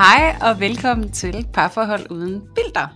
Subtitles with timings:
[0.00, 2.88] Hej og velkommen til Parforhold Uden Filter.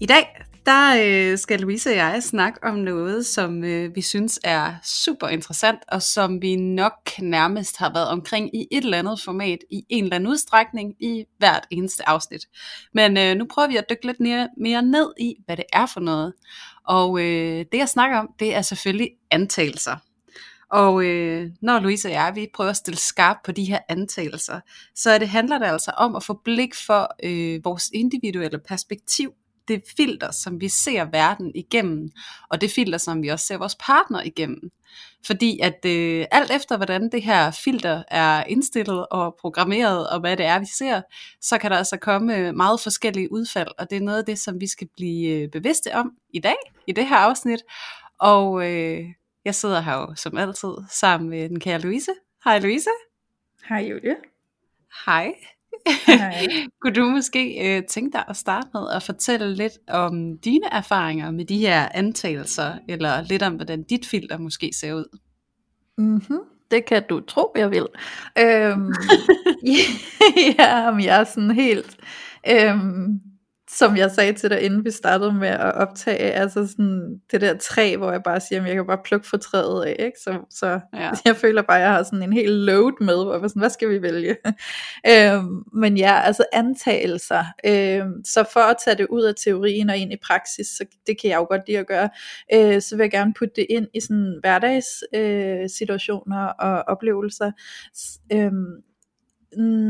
[0.00, 4.40] I dag der øh, skal Louise og jeg snakke om noget, som øh, vi synes
[4.44, 9.20] er super interessant, og som vi nok nærmest har været omkring i et eller andet
[9.20, 12.42] format, i en eller anden udstrækning, i hvert eneste afsnit.
[12.94, 15.86] Men øh, nu prøver vi at dykke lidt mere, mere ned i, hvad det er
[15.86, 16.32] for noget.
[16.88, 19.96] Og øh, det jeg snakker om, det er selvfølgelig antagelser.
[20.70, 24.60] Og øh, når Louise og jeg, vi prøver at stille skarp på de her antagelser,
[24.94, 29.32] så det handler det altså om at få blik for øh, vores individuelle perspektiv
[29.68, 32.10] det filter, som vi ser verden igennem,
[32.50, 34.70] og det filter, som vi også ser vores partner igennem.
[35.26, 40.36] Fordi at øh, alt efter, hvordan det her filter er indstillet og programmeret, og hvad
[40.36, 41.02] det er, vi ser,
[41.40, 44.38] så kan der altså komme øh, meget forskellige udfald, og det er noget af det,
[44.38, 46.56] som vi skal blive øh, bevidste om i dag,
[46.86, 47.60] i det her afsnit.
[48.20, 49.04] Og øh,
[49.46, 52.10] jeg sidder her jo som altid sammen med den kære Louise.
[52.44, 52.90] Hej Louise.
[53.68, 54.16] Hej Julie.
[55.06, 55.34] Hej.
[56.80, 61.30] Kunne du måske øh, tænke dig at starte med at fortælle lidt om dine erfaringer
[61.30, 65.18] med de her antagelser, eller lidt om, hvordan dit filter måske ser ud?
[65.98, 66.40] Mm-hmm.
[66.70, 67.86] Det kan du tro, jeg vil.
[68.38, 68.92] Øhm,
[70.58, 71.96] ja, jeg er sådan helt...
[72.50, 73.20] Øhm,
[73.70, 77.56] som jeg sagde til dig, inden vi startede med at optage, altså sådan det der
[77.56, 80.18] træ, hvor jeg bare siger, at jeg kan bare plukke for træet af, ikke?
[80.18, 81.10] Så, så ja.
[81.24, 83.60] jeg føler bare, at jeg har sådan en helt load med, hvor jeg var sådan,
[83.60, 84.36] hvad skal vi vælge?
[85.12, 87.44] øhm, men ja, altså antagelser.
[87.66, 91.20] Øhm, så for at tage det ud af teorien og ind i praksis, så det
[91.20, 92.08] kan jeg jo godt lide at gøre,
[92.54, 97.52] øh, så vil jeg gerne putte det ind i sådan hverdagssituationer øh, og oplevelser.
[98.32, 98.82] Øhm,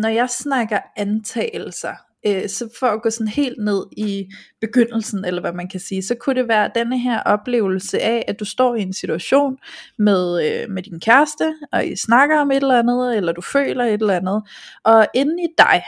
[0.03, 4.27] når jeg snakker antagelser, øh, så for at gå sådan helt ned i
[4.61, 8.41] begyndelsen, eller hvad man kan sige, så kunne det være denne her oplevelse af, at
[8.41, 9.59] du står i en situation
[9.99, 13.85] med, øh, med din kæreste, og I snakker om et eller andet, eller du føler
[13.85, 14.43] et eller andet,
[14.85, 15.83] og inde i dig,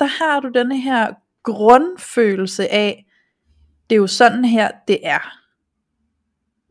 [0.00, 3.06] der har du denne her grundfølelse af,
[3.90, 5.38] det er jo sådan her, det er.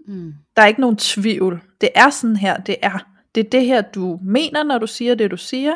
[0.08, 0.34] Mm.
[0.56, 1.62] Der er ikke nogen tvivl.
[1.82, 3.11] Det er sådan her, det er.
[3.36, 5.74] Det er det her, du mener, når du siger det, du siger.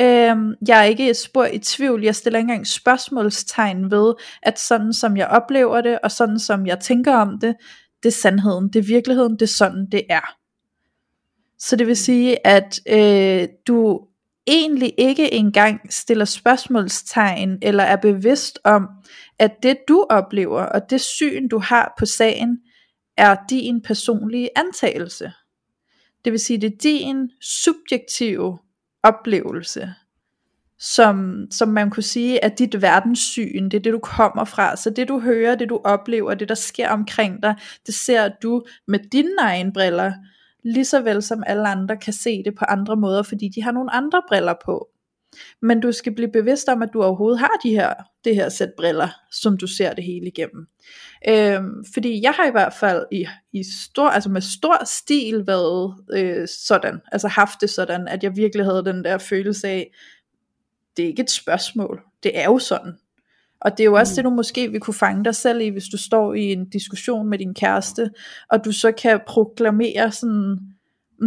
[0.00, 2.02] Øhm, jeg er ikke et spor i tvivl.
[2.04, 6.66] Jeg stiller ikke engang spørgsmålstegn ved, at sådan som jeg oplever det, og sådan som
[6.66, 7.56] jeg tænker om det,
[8.02, 10.36] det er sandheden, det er virkeligheden, det er sådan, det er.
[11.58, 14.00] Så det vil sige, at øh, du
[14.46, 18.88] egentlig ikke engang stiller spørgsmålstegn, eller er bevidst om,
[19.38, 22.58] at det du oplever, og det syn du har på sagen,
[23.16, 25.32] er din personlige antagelse.
[26.26, 28.58] Det vil sige, det er din subjektive
[29.02, 29.94] oplevelse,
[30.78, 34.90] som, som man kunne sige er dit verdenssyn, det er det du kommer fra, så
[34.90, 37.54] det du hører, det du oplever, det der sker omkring dig,
[37.86, 40.12] det ser du med dine egne briller,
[40.64, 43.72] lige så vel som alle andre kan se det på andre måder, fordi de har
[43.72, 44.88] nogle andre briller på.
[45.62, 48.72] Men du skal blive bevidst om, at du overhovedet har de her, det her sæt
[48.76, 50.66] briller, som du ser det hele igennem.
[51.28, 55.94] Øhm, fordi jeg har i hvert fald i, i stor, altså med stor stil været
[56.12, 59.92] øh, sådan, altså haft det sådan, at jeg virkelig havde den der følelse af,
[60.96, 62.92] det er ikke et spørgsmål, det er jo sådan.
[63.60, 64.14] Og det er jo også mm.
[64.16, 67.28] det, du måske vil kunne fange dig selv i, hvis du står i en diskussion
[67.28, 68.10] med din kæreste,
[68.50, 70.58] og du så kan proklamere sådan,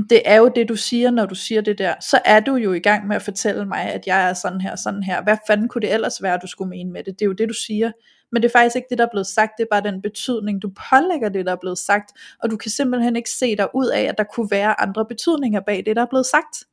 [0.10, 2.74] det er jo det du siger, når du siger det der, så er du jo
[2.74, 5.24] i gang med at fortælle mig, at jeg er sådan her, sådan her.
[5.24, 7.20] Hvad fanden kunne det ellers være, du skulle mene med det?
[7.20, 7.92] Det er jo det, du siger.
[8.32, 10.62] Men det er faktisk ikke det, der er blevet sagt, det er bare den betydning,
[10.62, 12.12] du pålægger det, der er blevet sagt,
[12.44, 15.60] og du kan simpelthen ikke se dig ud af, at der kunne være andre betydninger
[15.60, 16.64] bag det, der er blevet sagt.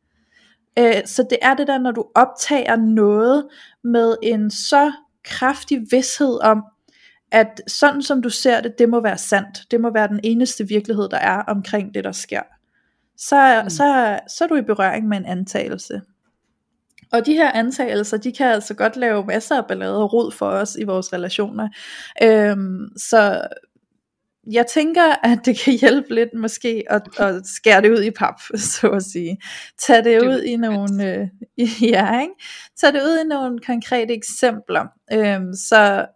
[0.79, 3.47] Øh, så det er det der, når du optager noget
[3.85, 4.93] med en så
[5.25, 6.63] kraftig vidshed om,
[7.33, 9.59] at sådan som du ser det, det må være sandt.
[9.71, 12.43] Det må være den eneste virkelighed, der er omkring det, der sker
[13.19, 13.71] så, mm.
[13.71, 16.01] så, så er du i berøring med en antagelse.
[17.13, 20.47] Og de her antagelser, de kan altså godt lave masser af ballade og rod for
[20.47, 21.69] os i vores relationer.
[22.23, 23.49] Øhm, så
[24.53, 28.35] jeg tænker, at det kan hjælpe lidt måske at, at skære det ud i pap,
[28.75, 29.39] så at sige.
[29.79, 31.29] Tag det ud i nogle, øh,
[31.93, 32.35] ja, ikke?
[32.81, 36.07] Tag det ud i nogle konkrete eksempler, øhm, så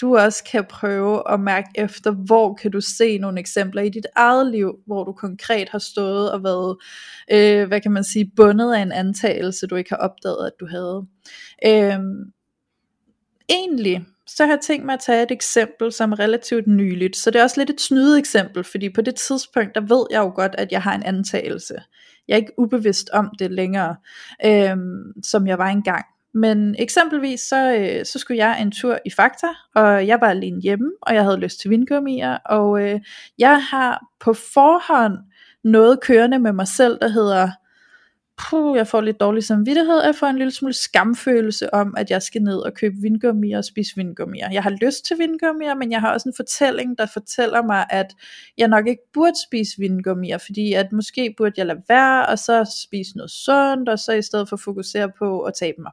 [0.00, 4.06] du også kan prøve at mærke efter, hvor kan du se nogle eksempler i dit
[4.16, 6.76] eget liv, hvor du konkret har stået og været,
[7.32, 10.66] øh, hvad kan man sige, bundet af en antagelse, du ikke har opdaget, at du
[10.66, 11.06] havde.
[11.66, 12.00] Øh,
[13.48, 17.16] egentlig, så har jeg tænkt mig at tage et eksempel, som er relativt nyligt.
[17.16, 20.18] Så det er også lidt et snyde eksempel, fordi på det tidspunkt, der ved jeg
[20.18, 21.74] jo godt, at jeg har en antagelse.
[22.28, 23.96] Jeg er ikke ubevidst om det længere,
[24.44, 26.04] øhm, som jeg var engang.
[26.34, 30.60] Men eksempelvis så, øh, så skulle jeg en tur i Fakta, og jeg var alene
[30.60, 33.00] hjemme, og jeg havde lyst til vingummier, og øh,
[33.38, 35.18] jeg har på forhånd
[35.64, 37.50] noget kørende med mig selv, der hedder,
[38.50, 42.22] puh, jeg får lidt dårlig samvittighed, jeg får en lille smule skamfølelse om, at jeg
[42.22, 44.50] skal ned og købe vingummier og spise vingummier.
[44.52, 48.14] Jeg har lyst til vingummier, men jeg har også en fortælling, der fortæller mig, at
[48.58, 52.76] jeg nok ikke burde spise vingummier, fordi at måske burde jeg lade være, og så
[52.82, 55.92] spise noget sundt, og så i stedet for fokusere på at tabe mig.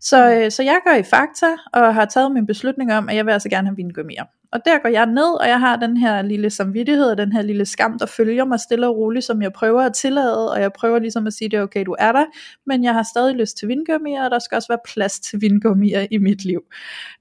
[0.00, 3.26] Så, øh, så jeg går i Fakta og har taget min beslutning om, at jeg
[3.26, 4.24] vil altså gerne have vingummier.
[4.52, 7.66] Og der går jeg ned, og jeg har den her lille samvittighed, den her lille
[7.66, 10.98] skam, der følger mig stille og roligt, som jeg prøver at tillade, og jeg prøver
[10.98, 12.24] ligesom at sige, det er okay, du er der,
[12.66, 16.06] men jeg har stadig lyst til vingummier, og der skal også være plads til vingummier
[16.10, 16.60] i mit liv.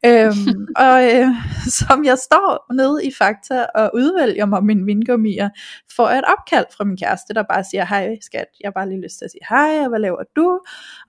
[0.06, 1.28] øhm, og øh,
[1.68, 5.50] som jeg står nede i Fakta og udvælger mig mine vingummier,
[5.96, 8.90] får jeg et opkald fra min kæreste, der bare siger, hej skat, jeg har bare
[8.90, 10.60] lige lyst til at sige hej, hvad laver du?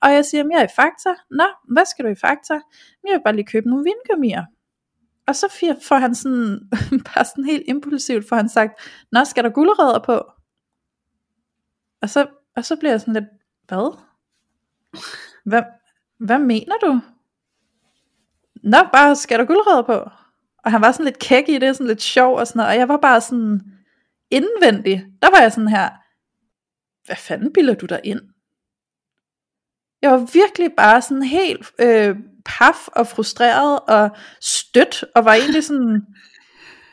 [0.02, 1.10] Og jeg siger, jeg er i Fakta.
[1.30, 2.54] Nå, hvad skal du i Fakta?
[3.04, 4.44] Jeg vil bare lige købe nogle vingummier.
[5.26, 5.46] Og så
[5.82, 6.60] får han sådan,
[7.14, 8.72] bare sådan helt impulsivt, får han sagt,
[9.12, 10.30] Nå, skal der guldrødder på?
[12.02, 12.26] Og så,
[12.56, 13.24] og så bliver jeg sådan lidt,
[13.68, 13.98] hvad?
[15.44, 15.62] Hvad,
[16.18, 17.00] hvad mener du?
[18.62, 20.10] Nå, bare skal der guldrødder på?
[20.64, 22.78] Og han var sådan lidt kæk i det, sådan lidt sjov og sådan noget, og
[22.78, 23.60] jeg var bare sådan
[24.30, 25.06] indvendig.
[25.22, 25.88] Der var jeg sådan her,
[27.06, 28.20] hvad fanden bilder du dig ind?
[30.02, 34.10] Jeg var virkelig bare sådan helt øh, paf og frustreret og
[34.40, 36.02] stødt, og var egentlig sådan,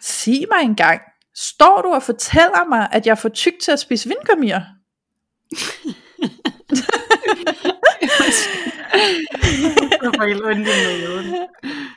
[0.02, 1.02] sig mig engang,
[1.36, 4.62] står du og fortæller mig, at jeg får tyk til at spise vindgummier?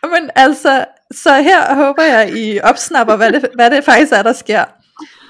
[0.03, 4.33] Men altså, så her håber jeg, I opsnapper, hvad det, hvad det faktisk er, der
[4.33, 4.65] sker.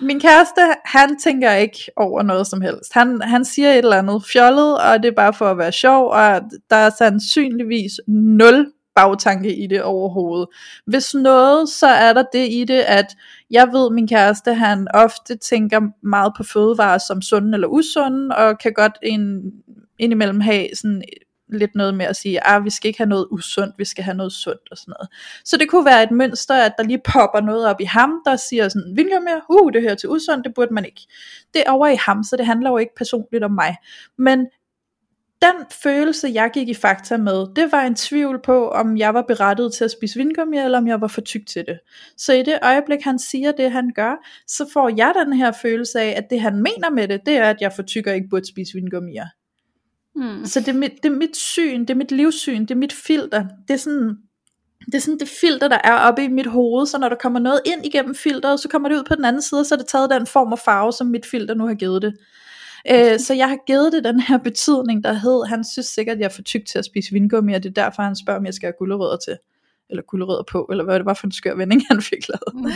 [0.00, 2.92] Min kæreste, han tænker ikke over noget som helst.
[2.92, 6.10] Han, han siger et eller andet fjollet, og det er bare for at være sjov,
[6.10, 6.40] og
[6.70, 10.48] der er sandsynligvis nul bagtanke i det overhovedet.
[10.86, 13.16] Hvis noget, så er der det i det, at
[13.50, 18.58] jeg ved, min kæreste, han ofte tænker meget på fødevarer som sunde eller usunde, og
[18.58, 19.52] kan godt en,
[19.98, 21.02] indimellem have sådan
[21.50, 24.04] lidt noget med at sige, at ah, vi skal ikke have noget usundt, vi skal
[24.04, 25.08] have noget sundt og sådan noget.
[25.44, 28.36] Så det kunne være et mønster, at der lige popper noget op i ham, der
[28.36, 29.40] siger sådan, vil jeg mere?
[29.48, 31.00] Uh, det hører til usundt, det burde man ikke.
[31.54, 33.76] Det er over i ham, så det handler jo ikke personligt om mig.
[34.18, 34.46] Men
[35.42, 39.22] den følelse, jeg gik i fakta med, det var en tvivl på, om jeg var
[39.22, 41.78] berettiget til at spise vingummi, eller om jeg var for tyk til det.
[42.16, 46.00] Så i det øjeblik, han siger det, han gør, så får jeg den her følelse
[46.00, 48.28] af, at det han mener med det, det er, at jeg for tyk og ikke
[48.28, 49.26] burde spise vingummier.
[50.18, 50.46] Mm.
[50.46, 52.92] Så det er, mit, det er mit syn, det er mit livssyn, det er mit
[52.92, 53.44] filter.
[53.68, 54.16] Det er sådan,
[54.86, 57.40] det er sådan det filter, der er oppe i mit hoved, så når der kommer
[57.40, 59.86] noget ind igennem filteret, så kommer det ud på den anden side, så er det
[59.86, 62.14] taget den form og farve, som mit filter nu har givet det.
[62.90, 66.20] Øh, så jeg har givet det den her betydning, der hed, han synes sikkert, at
[66.20, 68.46] jeg er for tyk til at spise vingummi, og det er derfor, han spørger, om
[68.46, 69.36] jeg skal have gulerødder til
[69.90, 72.54] eller gulerødder på, eller hvad det var for en skør vending, han fik lavet.
[72.54, 72.70] Mm.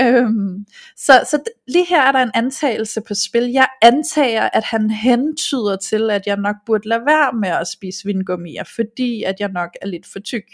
[0.00, 0.66] øhm,
[0.96, 3.42] så, så lige her er der en antagelse på spil.
[3.42, 8.04] Jeg antager, at han hentyder til, at jeg nok burde lade være med at spise
[8.04, 10.44] vingummier, fordi at jeg nok er lidt for tyk,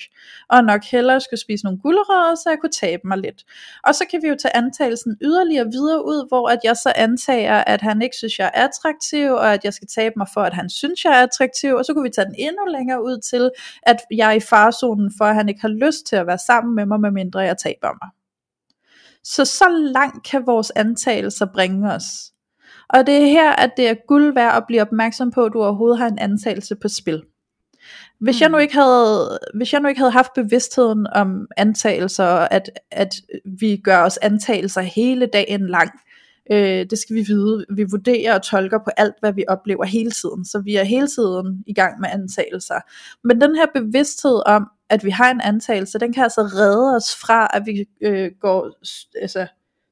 [0.48, 3.44] og nok hellere skulle spise nogle gulerødder, så jeg kunne tabe mig lidt.
[3.84, 7.64] Og så kan vi jo tage antagelsen yderligere videre ud, hvor at jeg så antager,
[7.64, 10.54] at han ikke synes, jeg er attraktiv, og at jeg skal tabe mig for, at
[10.54, 13.50] han synes, jeg er attraktiv, og så kunne vi tage den endnu længere ud til,
[13.82, 16.74] at jeg er i farzonen for, at han ikke har lyst til at være sammen
[16.74, 18.10] med mig, medmindre jeg taber mig.
[19.24, 22.04] Så så langt kan vores antagelser bringe os.
[22.88, 25.62] Og det er her, at det er guld værd at blive opmærksom på, at du
[25.62, 27.22] overhovedet har en antagelse på spil.
[28.20, 28.62] Hvis, jeg nu mm.
[28.62, 34.02] ikke havde, hvis jeg nu ikke havde haft bevidstheden om antagelser, at, at vi gør
[34.02, 35.90] os antagelser hele dagen lang,
[36.50, 37.64] Øh, det skal vi vide.
[37.70, 40.44] Vi vurderer og tolker på alt, hvad vi oplever hele tiden.
[40.44, 42.80] Så vi er hele tiden i gang med antagelser.
[43.24, 47.16] Men den her bevidsthed om, at vi har en antagelse, den kan altså redde os
[47.16, 48.70] fra, at vi øh, går
[49.20, 49.46] altså,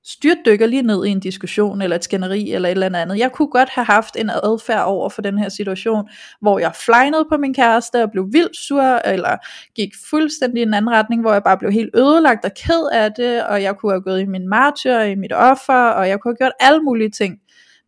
[0.04, 3.18] styrtdykker lige ned i en diskussion, eller et skænderi, eller et eller andet.
[3.18, 6.08] Jeg kunne godt have haft en adfærd over for den her situation,
[6.40, 9.36] hvor jeg flejnede på min kæreste, og blev vildt sur, eller
[9.74, 13.12] gik fuldstændig i en anden retning, hvor jeg bare blev helt ødelagt og ked af
[13.12, 16.32] det, og jeg kunne have gået i min martyr, i mit offer, og jeg kunne
[16.32, 17.38] have gjort alle mulige ting.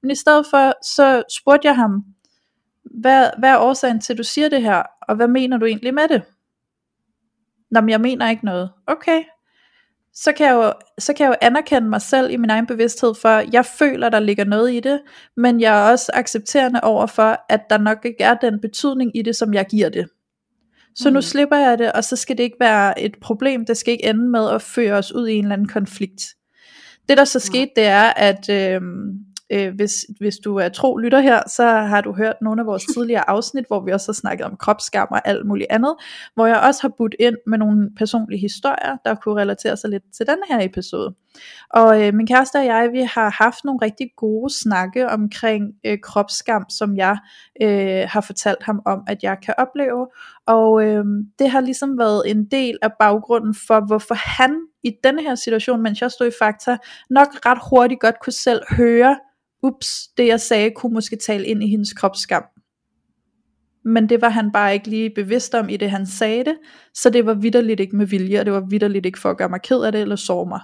[0.02, 2.04] Men i stedet for, så spurgte jeg ham,
[2.84, 5.94] hvad, hvad er årsagen til, at du siger det her, og hvad mener du egentlig
[5.94, 6.22] med det?
[7.70, 8.70] Nå, men jeg mener ikke noget.
[8.86, 9.22] Okay,
[10.14, 13.14] så kan, jeg jo, så kan jeg jo anerkende mig selv i min egen bevidsthed
[13.14, 15.00] for, at jeg føler, der ligger noget i det,
[15.36, 19.22] men jeg er også accepterende over for, at der nok ikke er den betydning i
[19.22, 20.08] det, som jeg giver det.
[20.94, 21.14] Så mm.
[21.14, 24.04] nu slipper jeg det, og så skal det ikke være et problem, det skal ikke
[24.04, 26.22] ende med at føre os ud i en eller anden konflikt.
[27.08, 28.80] Det der så skete, det er, at øh,
[29.52, 32.84] øh, hvis, hvis du er tro lytter her, så har du hørt nogle af vores
[32.94, 35.94] tidligere afsnit, hvor vi også har snakket om kropsskam og alt muligt andet,
[36.34, 40.02] hvor jeg også har budt ind med nogle personlige historier, der kunne relatere sig lidt
[40.16, 41.14] til den her episode.
[41.70, 45.98] Og øh, min kæreste og jeg, vi har haft nogle rigtig gode snakke omkring øh,
[46.02, 47.18] kropsskam, som jeg
[47.62, 50.06] øh, har fortalt ham om, at jeg kan opleve.
[50.46, 51.04] Og øh,
[51.38, 55.82] det har ligesom været en del af baggrunden for, hvorfor han i denne her situation,
[55.82, 56.76] mens jeg stod i Fakta,
[57.10, 59.16] nok ret hurtigt godt kunne selv høre,
[59.62, 62.42] ups, det jeg sagde kunne måske tale ind i hendes kropsskam.
[63.84, 66.56] Men det var han bare ikke lige bevidst om i det han sagde det,
[66.94, 69.48] så det var vidderligt ikke med vilje, og det var vidderligt ikke for at gøre
[69.48, 70.60] mig ked af det eller sove mig.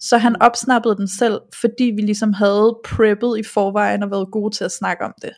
[0.00, 4.56] Så han opsnappede den selv, fordi vi ligesom havde preppet i forvejen og været gode
[4.56, 5.30] til at snakke om det.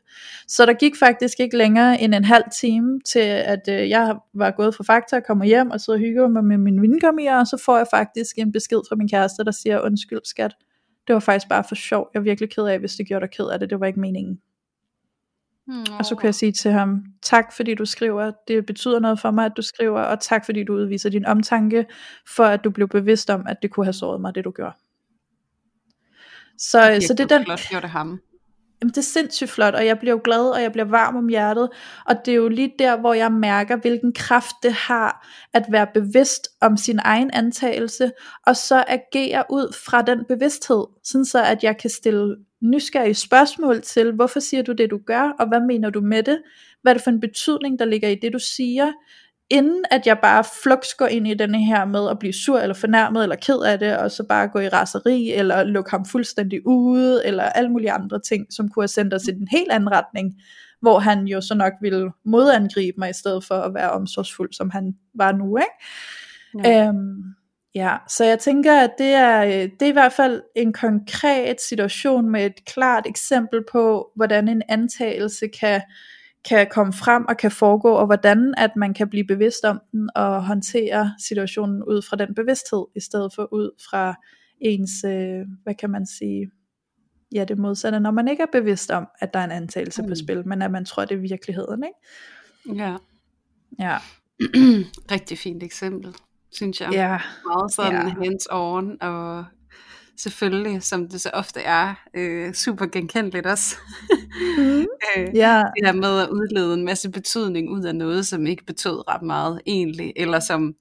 [0.48, 4.50] Så der gik faktisk ikke længere end en halv time til, at øh, jeg var
[4.50, 7.46] gået fra Fakta og kommer hjem og så og hygger mig med min vindgummier, og
[7.46, 10.54] så får jeg faktisk en besked fra min kæreste, der siger, undskyld skat,
[11.06, 12.10] det var faktisk bare for sjov.
[12.14, 13.70] Jeg er virkelig ked af, hvis det gjorde dig ked af det.
[13.70, 14.40] Det var ikke meningen.
[15.66, 15.84] Mm.
[15.98, 19.30] Og så kunne jeg sige til ham, tak fordi du skriver, det betyder noget for
[19.30, 21.86] mig, at du skriver, og tak fordi du udviser din omtanke,
[22.36, 24.76] for at du blev bevidst om, at det kunne have såret mig, det du gjorde.
[26.58, 27.44] Så, det så det er den...
[27.44, 28.20] Flot gjorde det ham.
[28.84, 31.28] Jamen, det er sindssygt flot, og jeg bliver jo glad, og jeg bliver varm om
[31.28, 31.68] hjertet,
[32.06, 35.86] og det er jo lige der, hvor jeg mærker, hvilken kraft det har, at være
[35.94, 38.12] bevidst om sin egen antagelse,
[38.46, 43.82] og så agere ud fra den bevidsthed, sådan så at jeg kan stille nysgerrige spørgsmål
[43.82, 46.42] til, hvorfor siger du det, du gør, og hvad mener du med det?
[46.82, 48.92] Hvad er det for en betydning, der ligger i det, du siger?
[49.50, 52.74] Inden at jeg bare flux går ind i denne her med at blive sur eller
[52.74, 56.66] fornærmet eller ked af det, og så bare gå i raseri, eller lukke ham fuldstændig
[56.66, 59.92] ude, eller alle mulige andre ting, som kunne have sendt os i en helt anden
[59.92, 60.34] retning,
[60.80, 64.70] hvor han jo så nok ville modangribe mig, i stedet for at være omsorgsfuld, som
[64.70, 66.68] han var nu, ikke?
[66.68, 66.88] Ja.
[66.88, 67.22] Øhm,
[67.74, 72.30] ja, så jeg tænker, at det er, det er i hvert fald en konkret situation
[72.30, 75.82] med et klart eksempel på, hvordan en antagelse kan
[76.48, 80.10] kan komme frem og kan foregå, og hvordan at man kan blive bevidst om den
[80.14, 84.14] og håndtere situationen ud fra den bevidsthed, i stedet for ud fra
[84.60, 86.50] ens, øh, hvad kan man sige,
[87.34, 90.08] ja det modsatte, når man ikke er bevidst om, at der er en antagelse mm.
[90.08, 92.78] på spil, men at man tror, det er virkeligheden, ikke?
[92.82, 92.96] Ja.
[93.78, 93.98] Ja.
[95.14, 96.14] Rigtig fint eksempel,
[96.52, 96.92] synes jeg.
[96.92, 97.18] Ja.
[97.46, 98.14] Meget sådan ja.
[98.22, 99.44] hands on og
[100.16, 103.76] selvfølgelig, som det så ofte er, øh, super genkendeligt også.
[104.58, 104.86] mm.
[105.16, 105.64] øh, yeah.
[105.64, 109.22] Det her med at udlede en masse betydning ud af noget, som ikke betød ret
[109.22, 110.74] meget egentlig, eller som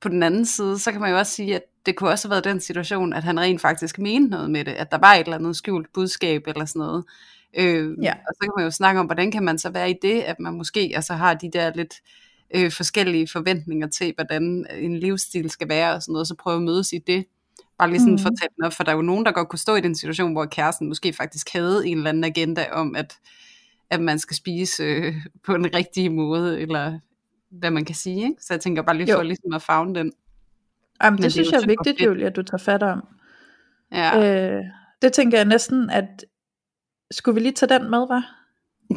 [0.00, 2.30] på den anden side, så kan man jo også sige, at det kunne også have
[2.30, 5.20] været den situation, at han rent faktisk mente noget med det, at der var et
[5.20, 7.04] eller andet skjult budskab eller sådan noget.
[7.58, 8.12] Øh, ja.
[8.12, 10.40] Og så kan man jo snakke om, hvordan kan man så være i det, at
[10.40, 11.94] man måske altså har de der lidt
[12.54, 16.62] øh, forskellige forventninger til, hvordan en livsstil skal være og sådan noget, så prøve at
[16.62, 17.24] mødes i det.
[17.78, 18.36] Bare lige sådan mm.
[18.56, 20.44] den op, for der er jo nogen, der godt kunne stå i den situation, hvor
[20.44, 23.18] kæresten måske faktisk havde en eller anden agenda om, at,
[23.90, 25.14] at man skal spise øh,
[25.44, 26.98] på en rigtig måde, eller
[27.50, 28.22] hvad man kan sige.
[28.22, 28.42] Ikke?
[28.42, 30.12] Så jeg tænker bare lige for ligesom at fagne den.
[31.02, 33.02] Jamen, det, det synes jeg er vigtigt, Julie, at du tager fat om.
[33.92, 34.56] Ja.
[34.56, 34.64] Øh,
[35.02, 36.24] det tænker jeg næsten, at
[37.10, 38.36] skulle vi lige tage den med, var?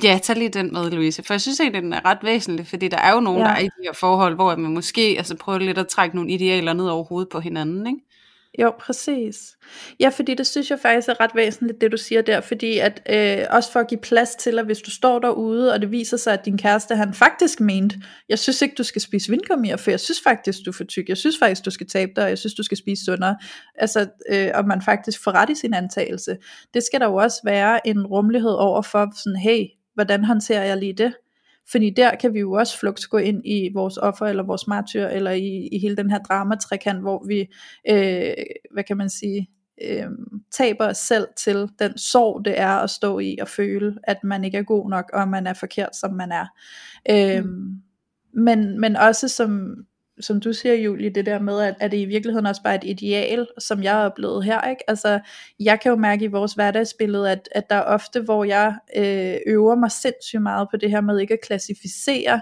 [0.04, 1.24] Ja, tag lige den med, Louise.
[1.24, 3.48] For jeg synes egentlig, den er ret væsentlig, fordi der er jo nogen, ja.
[3.48, 6.32] der er i de her forhold, hvor man måske altså, prøver lidt at trække nogle
[6.32, 7.88] idealer ned over hovedet på hinanden.
[7.88, 8.00] Ikke?
[8.58, 9.58] Jo, præcis.
[10.00, 13.02] Ja, fordi det synes jeg faktisk er ret væsentligt, det du siger der, fordi at
[13.10, 16.18] øh, også for at give plads til, at hvis du står derude, og det viser
[16.18, 19.92] sig, at din kæreste, han faktisk mente, jeg synes ikke, du skal spise vindgummier, for
[19.92, 22.30] jeg synes faktisk, du er for tyk, jeg synes faktisk, du skal tabe dig, og
[22.30, 23.38] jeg synes, du skal spise sundere,
[23.76, 26.38] altså, øh, og man faktisk får ret i sin antagelse.
[26.74, 30.78] Det skal der jo også være en rummelighed over for, sådan, hey, hvordan håndterer jeg
[30.78, 31.14] lige det?
[31.72, 35.06] Fordi der kan vi jo også flugt gå ind i vores offer, eller vores martyr,
[35.06, 37.40] eller i, i hele den her dramatrækant, hvor vi,
[37.90, 38.34] øh,
[38.74, 39.50] hvad kan man sige,
[39.82, 40.08] øh,
[40.52, 44.44] taber os selv til den sorg, det er at stå i og føle, at man
[44.44, 46.46] ikke er god nok, og man er forkert, som man er.
[47.10, 47.82] Øh, mm.
[48.34, 49.76] men, men også som,
[50.20, 52.84] som du siger, Julie, det der med, at, at det i virkeligheden også bare et
[52.84, 54.90] ideal, som jeg er oplevet her, ikke?
[54.90, 55.20] Altså,
[55.60, 59.38] jeg kan jo mærke i vores hverdagsbillede, at, at der er ofte, hvor jeg øh,
[59.48, 62.42] øver mig sindssygt meget på det her med ikke at klassificere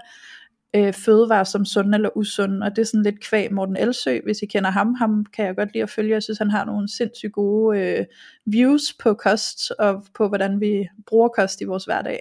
[0.75, 4.41] øh, fødevarer som sunde eller usunde, og det er sådan lidt kvæg Morten Elsø, hvis
[4.41, 6.89] I kender ham, ham kan jeg godt lide at følge, jeg synes han har nogle
[6.89, 8.05] sindssygt gode øh,
[8.45, 12.19] views på kost, og på hvordan vi bruger kost i vores hverdag.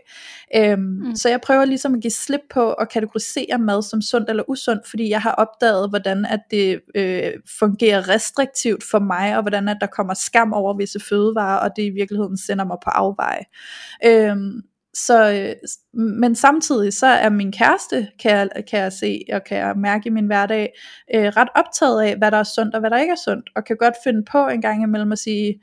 [0.57, 1.15] Øhm, mm.
[1.15, 4.88] Så jeg prøver ligesom at give slip på at kategorisere mad som sundt eller usundt,
[4.91, 9.76] fordi jeg har opdaget, hvordan at det øh, fungerer restriktivt for mig, og hvordan at
[9.81, 13.45] der kommer skam over visse fødevarer, og det i virkeligheden sender mig på afveje.
[14.05, 14.62] Øhm,
[14.97, 15.55] så, øh,
[16.00, 20.07] men samtidig så er min kæreste, kan jeg, kan jeg se og kan jeg mærke
[20.07, 20.73] i min hverdag,
[21.15, 23.65] øh, ret optaget af, hvad der er sundt og hvad der ikke er sundt, og
[23.65, 25.61] kan godt finde på en gang imellem at sige,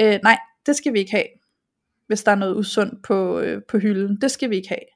[0.00, 1.26] øh, nej, det skal vi ikke have,
[2.06, 4.86] hvis der er noget usundt på, øh, på hylden, det skal vi ikke have.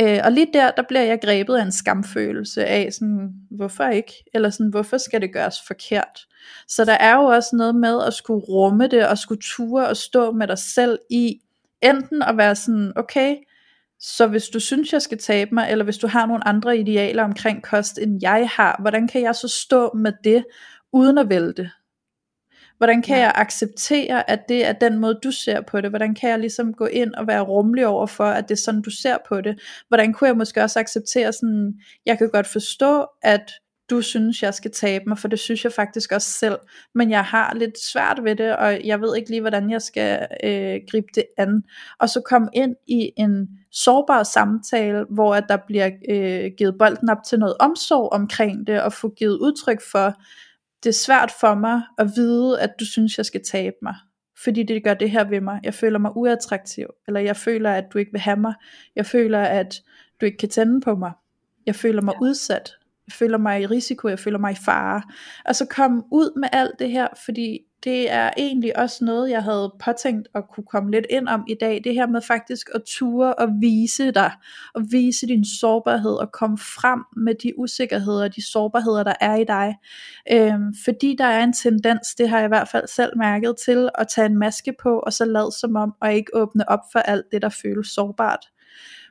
[0.00, 4.24] Øh, og lige der, der bliver jeg grebet af en skamfølelse af sådan, hvorfor ikke?
[4.34, 6.26] Eller sådan, hvorfor skal det gøres forkert?
[6.68, 9.96] Så der er jo også noget med at skulle rumme det, og skulle ture og
[9.96, 11.40] stå med dig selv i,
[11.82, 13.36] enten at være sådan, okay,
[14.00, 17.24] så hvis du synes, jeg skal tabe mig, eller hvis du har nogle andre idealer
[17.24, 20.44] omkring kost, end jeg har, hvordan kan jeg så stå med det,
[20.92, 21.70] uden at vælte?
[22.78, 23.22] Hvordan kan ja.
[23.22, 25.90] jeg acceptere, at det er den måde, du ser på det?
[25.90, 28.82] Hvordan kan jeg ligesom gå ind og være rummelig over for, at det er sådan,
[28.82, 29.60] du ser på det?
[29.88, 31.74] Hvordan kunne jeg måske også acceptere sådan,
[32.06, 33.52] jeg kan godt forstå, at
[33.92, 36.58] du synes, jeg skal tabe mig, for det synes jeg faktisk også selv,
[36.94, 40.26] men jeg har lidt svært ved det, og jeg ved ikke lige, hvordan jeg skal
[40.44, 41.62] øh, gribe det an.
[41.98, 47.10] Og så komme ind i en sårbar samtale, hvor at der bliver øh, givet bolden
[47.10, 50.14] op til noget omsorg omkring det, og få givet udtryk for,
[50.82, 53.94] det er svært for mig at vide, at du synes, jeg skal tabe mig.
[54.44, 55.60] Fordi det gør det her ved mig.
[55.62, 56.86] Jeg føler mig uattraktiv.
[57.06, 58.54] Eller jeg føler, at du ikke vil have mig.
[58.96, 59.82] Jeg føler, at
[60.20, 61.12] du ikke kan tænde på mig.
[61.66, 62.26] Jeg føler mig ja.
[62.26, 62.72] udsat.
[63.10, 64.08] Føler mig i risiko.
[64.08, 65.02] Jeg føler mig i fare.
[65.44, 69.42] Og så kom ud med alt det her, fordi det er egentlig også noget, jeg
[69.42, 71.80] havde påtænkt at kunne komme lidt ind om i dag.
[71.84, 74.32] Det her med faktisk at ture og vise dig,
[74.74, 79.44] og vise din sårbarhed, og komme frem med de usikkerheder, de sårbarheder, der er i
[79.44, 79.74] dig.
[80.32, 83.88] Øhm, fordi der er en tendens, det har jeg i hvert fald selv mærket til,
[83.94, 86.98] at tage en maske på, og så lade som om, og ikke åbne op for
[86.98, 88.46] alt det, der føles sårbart.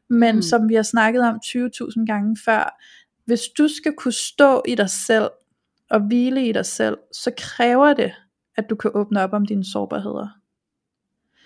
[0.09, 0.41] Men mm.
[0.41, 2.81] som vi har snakket om 20.000 gange før,
[3.25, 5.29] hvis du skal kunne stå i dig selv,
[5.89, 8.13] og hvile i dig selv, så kræver det,
[8.55, 10.27] at du kan åbne op om dine sårbarheder.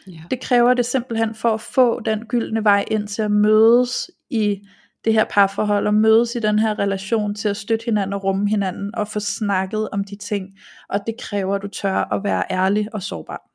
[0.07, 0.23] Ja.
[0.31, 4.67] Det kræver det simpelthen for at få den gyldne vej ind til at mødes i
[5.05, 8.49] det her parforhold, og mødes i den her relation til at støtte hinanden og rumme
[8.49, 10.59] hinanden, og få snakket om de ting,
[10.89, 13.49] og det kræver, at du tør at være ærlig og sårbar.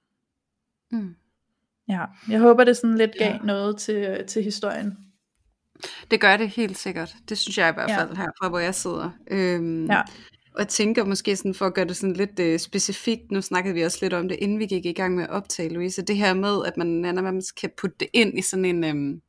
[0.91, 1.15] Mm.
[1.89, 3.39] Ja, jeg håber det sådan lidt gav ja.
[3.39, 5.10] noget til, til historien.
[6.11, 7.15] Det gør det helt sikkert.
[7.29, 8.17] Det synes jeg i hvert fald ja.
[8.17, 9.11] her fra hvor jeg sidder.
[9.31, 10.03] Øhm, ja.
[10.55, 13.75] Og jeg tænker måske sådan for at gøre det sådan lidt uh, specifikt, nu snakkede
[13.75, 16.17] vi også lidt om det, inden vi gik i gang med at optage, Louise, det
[16.17, 19.21] her med, at man, når man kan putte det ind i sådan en, um,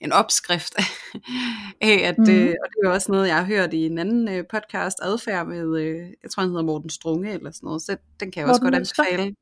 [0.00, 0.74] en opskrift
[1.80, 2.24] af, at, mm.
[2.24, 5.46] uh, og det er også noget, jeg har hørt i en anden uh, podcast, Adfærd
[5.46, 8.46] med, uh, jeg tror han hedder Morten Strunge eller sådan noget, så den kan jeg
[8.46, 9.04] Morten også godt Mønster.
[9.04, 9.34] anbefale.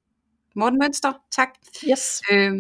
[0.57, 1.49] Morten Mønster, tak.
[1.91, 2.23] Yes.
[2.33, 2.53] Uh,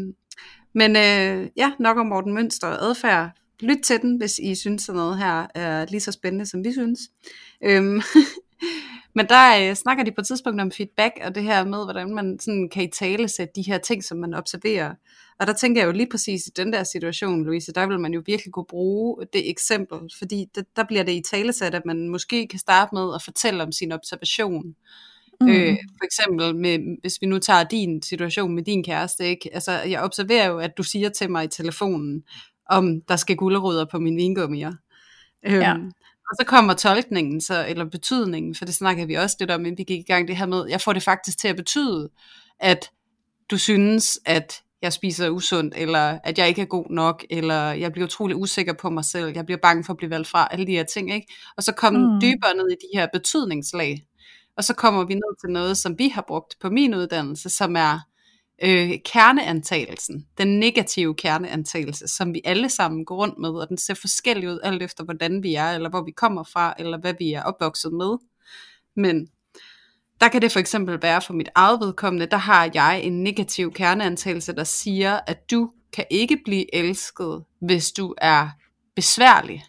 [0.75, 3.31] men uh, ja, nok om Morten Mønster og adfærd.
[3.63, 6.73] Lyt til den, hvis I synes, at noget her er lige så spændende, som vi
[6.73, 7.01] synes.
[7.65, 8.01] Øhm,
[9.15, 12.15] Men der øh, snakker de på et tidspunkt om feedback, og det her med, hvordan
[12.15, 14.95] man sådan kan i tale sætte de her ting, som man observerer.
[15.41, 18.15] Og der tænker jeg jo lige præcis i den der situation, Louise, der vil man
[18.15, 22.09] jo virkelig kunne bruge det eksempel, fordi det, der bliver det i talesat, at man
[22.09, 24.75] måske kan starte med at fortælle om sin observation.
[25.41, 25.49] Mm.
[25.49, 29.55] Øh, for eksempel, med, hvis vi nu tager din situation med din kæreste, ikke?
[29.55, 32.23] Altså, jeg observerer jo, at du siger til mig i telefonen,
[32.73, 34.73] om der skal gulerødder på min vingummier.
[35.47, 35.75] Øhm, ja.
[36.31, 39.79] Og så kommer tolkningen, så, eller betydningen, for det snakker vi også lidt om, inden
[39.79, 42.09] vi gik i gang, det her med, jeg får det faktisk til at betyde,
[42.61, 42.91] at
[43.51, 47.93] du synes, at jeg spiser usundt, eller at jeg ikke er god nok, eller jeg
[47.93, 50.67] bliver utrolig usikker på mig selv, jeg bliver bange for at blive valgt fra, alle
[50.67, 51.33] de her ting, ikke?
[51.57, 52.21] Og så kommer mm.
[52.21, 54.03] dybere ned i de her betydningslag,
[54.57, 57.77] og så kommer vi ned til noget, som vi har brugt på min uddannelse, som
[57.77, 58.01] er
[58.63, 63.95] øh, kerneantagelsen, den negative kerneantagelse, som vi alle sammen går rundt med, og den ser
[63.95, 67.33] forskellig ud alt efter, hvordan vi er, eller hvor vi kommer fra, eller hvad vi
[67.33, 68.19] er opvokset med.
[68.97, 69.29] Men
[70.21, 73.73] der kan det for eksempel være for mit eget vedkommende, der har jeg en negativ
[73.73, 78.49] kerneantagelse, der siger, at du kan ikke blive elsket, hvis du er
[78.97, 79.65] besværlig.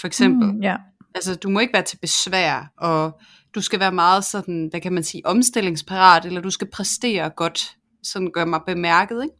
[0.00, 0.52] For eksempel.
[0.52, 0.78] Mm, yeah.
[1.14, 3.20] Altså, du må ikke være til besvær, og
[3.54, 7.77] du skal være meget sådan, hvad kan man sige, omstillingsparat, eller du skal præstere godt
[8.08, 9.34] sådan gør mig bemærket, ikke?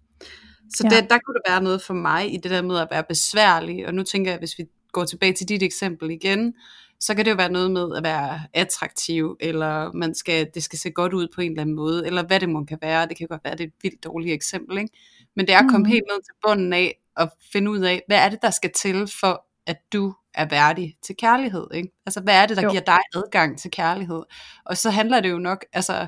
[0.74, 0.96] Så ja.
[0.96, 3.86] det, der kunne det være noget for mig i det der med at være besværlig,
[3.86, 6.54] og nu tænker jeg, hvis vi går tilbage til dit eksempel igen,
[7.00, 10.78] så kan det jo være noget med at være attraktiv, eller man skal, det skal
[10.78, 13.08] se godt ud på en eller anden måde, eller hvad det må kan være.
[13.08, 14.78] Det kan godt være, det er et vildt dårligt eksempel.
[14.78, 14.90] Ikke?
[15.36, 15.90] Men det er at komme mm.
[15.90, 19.08] helt ned til bunden af, og finde ud af, hvad er det, der skal til
[19.20, 21.66] for, at du er værdig til kærlighed.
[21.74, 21.88] Ikke?
[22.06, 22.70] Altså, hvad er det, der jo.
[22.70, 24.22] giver dig adgang til kærlighed?
[24.64, 26.06] Og så handler det jo nok, altså,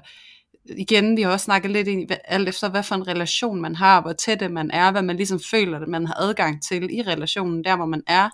[0.76, 4.00] igen, vi har også snakket lidt ind, alt efter, hvad for en relation man har,
[4.00, 7.64] hvor tætte man er, hvad man ligesom føler, at man har adgang til i relationen,
[7.64, 8.30] der hvor man er.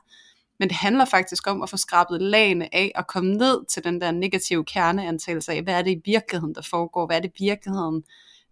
[0.58, 4.00] Men det handler faktisk om at få skrabet lagene af og komme ned til den
[4.00, 7.44] der negative kerneantagelse af, hvad er det i virkeligheden, der foregår, hvad er det i
[7.44, 8.02] virkeligheden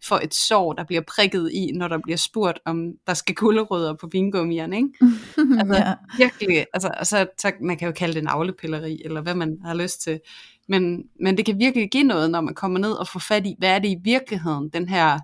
[0.08, 3.94] for et sår, der bliver prikket i, når der bliver spurgt, om der skal gullerødder
[3.94, 4.88] på vingummierne, ikke?
[5.60, 5.94] altså, ja.
[6.18, 10.02] virkelig, altså, altså, så, man kan jo kalde det navlepilleri, eller hvad man har lyst
[10.02, 10.20] til,
[10.68, 13.54] men, men det kan virkelig give noget, når man kommer ned og får fat i,
[13.58, 15.18] hvad er det i virkeligheden, den her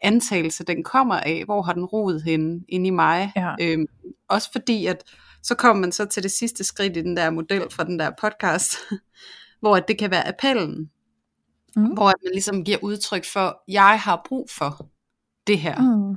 [0.00, 3.54] antagelse, den kommer af, hvor har den roet henne inde i mig, ja.
[3.60, 3.86] øhm,
[4.28, 5.04] også fordi, at
[5.42, 8.10] så kommer man så til det sidste skridt i den der model fra den der
[8.20, 8.76] podcast,
[9.60, 10.90] hvor det kan være appellen,
[11.76, 11.84] mm.
[11.86, 14.88] hvor man ligesom giver udtryk for, jeg har brug for
[15.46, 15.80] det her.
[15.80, 16.16] Mm.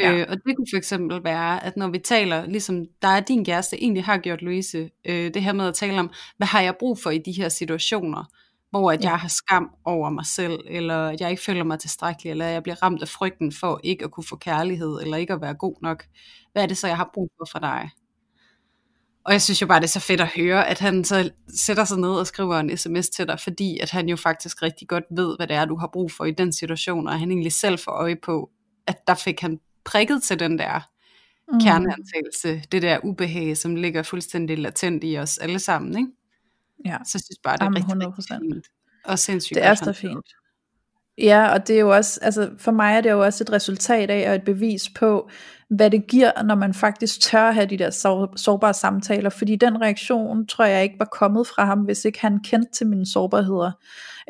[0.00, 0.12] Ja.
[0.12, 3.44] Øh, og det kunne for eksempel være, at når vi taler, ligesom der er din
[3.44, 6.76] kæreste egentlig har gjort, Louise, øh, det her med at tale om, hvad har jeg
[6.78, 8.24] brug for i de her situationer,
[8.70, 9.10] hvor at ja.
[9.10, 12.62] jeg har skam over mig selv, eller at jeg ikke føler mig tilstrækkelig, eller jeg
[12.62, 15.74] bliver ramt af frygten for ikke at kunne få kærlighed, eller ikke at være god
[15.82, 16.04] nok.
[16.52, 17.90] Hvad er det så, jeg har brug for for dig?
[19.24, 21.84] Og jeg synes jo bare, det er så fedt at høre, at han så sætter
[21.84, 25.04] sig ned og skriver en sms til dig, fordi at han jo faktisk rigtig godt
[25.10, 27.78] ved, hvad det er, du har brug for i den situation, og han egentlig selv
[27.78, 28.50] får øje på,
[28.86, 30.90] at der fik han prikket til den der
[31.52, 31.60] mm.
[31.60, 36.10] kerneantagelse, det der ubehag, som ligger fuldstændig latent i os alle sammen, ikke?
[36.84, 36.96] Ja.
[37.04, 38.34] Så jeg synes bare, det er Jamen, rigtig, 100%.
[38.34, 38.66] rigtig fint.
[39.04, 40.26] Og sindssygt Det er så fint.
[41.18, 44.10] Ja, og det er jo også, altså for mig er det jo også et resultat
[44.10, 45.30] af, og et bevis på,
[45.70, 49.80] hvad det giver, når man faktisk tør have de der sår, sårbare samtaler, fordi den
[49.82, 53.72] reaktion tror jeg ikke var kommet fra ham, hvis ikke han kendte til mine sårbarheder.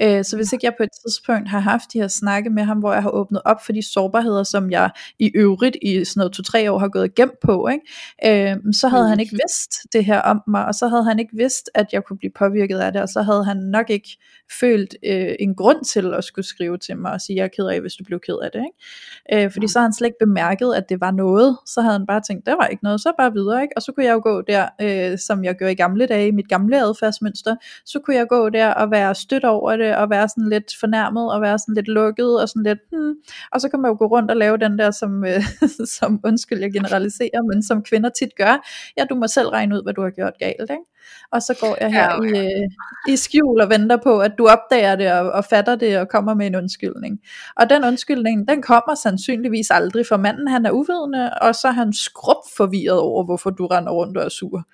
[0.03, 2.79] Øh, så hvis ikke jeg på et tidspunkt har haft de her snakke med ham,
[2.79, 6.33] hvor jeg har åbnet op for de sårbarheder, som jeg i øvrigt i sådan noget
[6.33, 8.51] to-tre år har gået gemt på, ikke?
[8.53, 9.09] Øh, så havde mm.
[9.09, 12.05] han ikke vidst det her om mig, og så havde han ikke vidst, at jeg
[12.05, 14.18] kunne blive påvirket af det, og så havde han nok ikke
[14.61, 17.66] følt øh, en grund til at skulle skrive til mig og sige, jeg er ked
[17.66, 18.64] af, hvis du blev ked af det.
[18.68, 19.44] Ikke?
[19.44, 21.27] Øh, fordi så havde han slet ikke bemærket, at det var noget.
[21.66, 23.62] Så havde han bare tænkt, det var ikke noget, så bare videre.
[23.62, 23.72] Ikke?
[23.76, 26.30] Og så kunne jeg jo gå der, øh, som jeg gjorde i gamle dage, i
[26.30, 30.28] mit gamle adfærdsmønster, så kunne jeg gå der og være stødt over det, og være
[30.28, 33.14] sådan lidt fornærmet, og være sådan lidt lukket, og sådan lidt, hmm.
[33.52, 35.42] og så kan man jo gå rundt og lave den der, som, øh,
[35.98, 39.82] som undskyld, jeg generaliserer, men som kvinder tit gør, ja, du må selv regne ud,
[39.82, 40.97] hvad du har gjort galt, ikke?
[41.32, 42.34] Og så går jeg her ja, okay.
[42.34, 45.98] i, øh, i skjul og venter på, at du opdager det og, og fatter det
[45.98, 47.20] og kommer med en undskyldning.
[47.56, 51.72] Og den undskyldning, den kommer sandsynligvis aldrig, for manden han er uvidende, og så er
[51.72, 54.66] han skrub forvirret over, hvorfor du render rundt og er sur.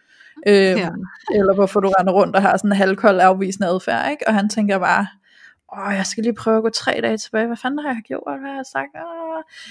[0.46, 0.88] Øhm, ja.
[1.34, 4.28] Eller hvorfor du render rundt og har sådan en halvkold afvisende adfærd, ikke?
[4.28, 5.06] Og han tænker bare,
[5.76, 8.40] åh, jeg skal lige prøve at gå tre dage tilbage, hvad fanden har jeg gjort,
[8.40, 8.96] hvad har jeg sagt?
[8.96, 9.23] Åh.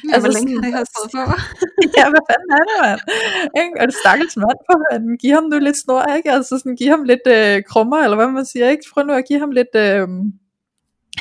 [0.09, 1.25] Ja, altså, hvor længe har jeg stået for?
[1.97, 3.01] ja, hvad fanden er det, mand?
[3.61, 3.73] Ikke?
[3.79, 6.31] Og det stakkels mand på den, giv ham nu lidt snor, ikke?
[6.31, 8.83] Altså sådan, giv ham lidt øh, krummer, eller hvad man siger, ikke?
[8.93, 9.73] Prøv nu at give ham lidt...
[9.85, 10.07] Øh,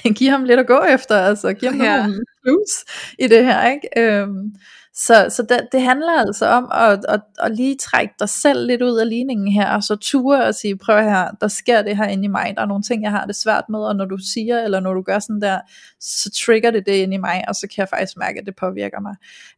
[0.19, 1.97] give ham lidt at gå efter, altså giv ham ja.
[1.97, 2.75] nogle clues
[3.19, 3.89] i det her, ikke?
[3.97, 4.55] Øhm,
[4.95, 8.83] så, så det, det handler altså om at, at, at lige trække dig selv lidt
[8.83, 12.05] ud af ligningen her, og så ture og sige, prøv her, der sker det her
[12.05, 14.19] inde i mig, der er nogle ting, jeg har det svært med, og når du
[14.19, 15.61] siger, eller når du gør sådan der,
[16.01, 18.57] så trigger det det inde i mig, og så kan jeg faktisk mærke, at det
[18.57, 19.17] påvirker mig.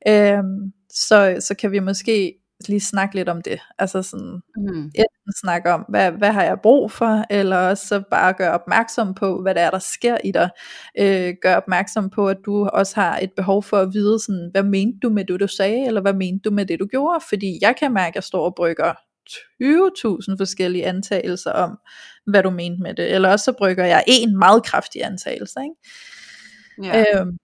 [0.08, 2.34] Øhm, så, så kan vi måske
[2.68, 3.60] lige snakke lidt om det.
[3.78, 4.84] Altså sådan, mm.
[4.84, 9.42] enten snakke om, hvad, hvad har jeg brug for, eller så bare gøre opmærksom på,
[9.42, 10.50] hvad det er, der sker i dig.
[10.98, 14.62] Øh, gør opmærksom på, at du også har et behov for at vide, sådan, hvad
[14.62, 17.24] mente du med det, du sagde, eller hvad mente du med det, du gjorde?
[17.28, 18.92] Fordi jeg kan mærke, at jeg står og brygger
[19.30, 21.78] 20.000 forskellige antagelser om,
[22.26, 23.14] hvad du mente med det.
[23.14, 25.60] Eller også så brygger jeg en meget kraftig antagelse.
[25.62, 25.74] Ikke?
[26.82, 27.20] Ja.
[27.20, 27.38] Øhm,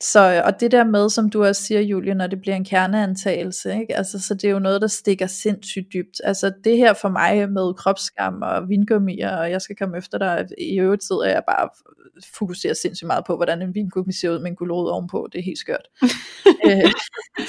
[0.00, 3.80] så, og det der med, som du også siger, Julie, når det bliver en kerneantagelse,
[3.80, 3.96] ikke?
[3.96, 6.20] Altså, så det er jo noget, der stikker sindssygt dybt.
[6.24, 10.46] Altså det her for mig med kropsskam og vingummier, og jeg skal komme efter dig,
[10.58, 11.68] i øvrigt sidder jeg bare
[12.24, 15.28] fokuserer sindssygt meget på, hvordan en vingummi ser ud med en gulerod ovenpå.
[15.32, 15.88] Det er helt skørt.
[16.66, 16.92] øh,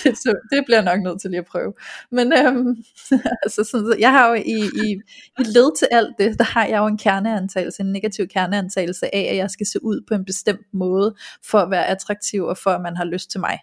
[0.03, 1.73] det, så, det bliver jeg nok nødt til lige at prøve.
[2.11, 2.75] Men øhm,
[3.43, 5.01] altså sådan, jeg har jo i, i,
[5.39, 9.27] i led til alt det, der har jeg jo en kerneantagelse, en negativ kerneantagelse af,
[9.31, 12.69] at jeg skal se ud på en bestemt måde, for at være attraktiv, og for
[12.69, 13.59] at man har lyst til mig.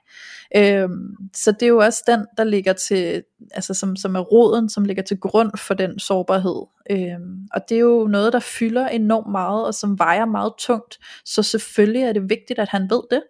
[0.57, 4.69] Øhm, så det er jo også den, der ligger til, altså som, som er roden,
[4.69, 6.67] som ligger til grund for den sårbarhed.
[6.91, 10.99] Øhm, og det er jo noget, der fylder enormt meget, og som vejer meget tungt.
[11.25, 13.23] Så selvfølgelig er det vigtigt, at han ved det.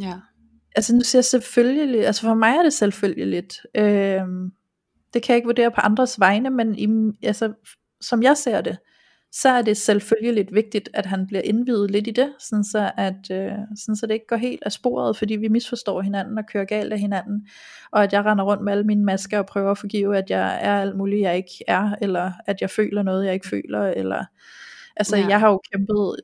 [0.00, 0.14] Ja.
[0.76, 3.58] Altså nu siger jeg selvfølgelig, altså for mig er det selvfølgeligt.
[3.76, 4.50] Øhm,
[5.14, 6.88] det kan jeg ikke vurdere på andres vegne, men i,
[7.26, 7.52] altså,
[8.00, 8.78] som jeg ser det,
[9.36, 13.30] så er det selvfølgelig vigtigt, at han bliver indvidet lidt i det, sådan så, at,
[13.30, 16.64] øh, sådan så det ikke går helt af sporet, fordi vi misforstår hinanden og kører
[16.64, 17.48] galt af hinanden,
[17.90, 20.58] og at jeg render rundt med alle mine masker og prøver at forgive, at jeg
[20.62, 24.24] er alt muligt, jeg ikke er, eller at jeg føler noget, jeg ikke føler, eller
[24.96, 25.26] altså ja.
[25.28, 26.20] jeg har jo kæmpet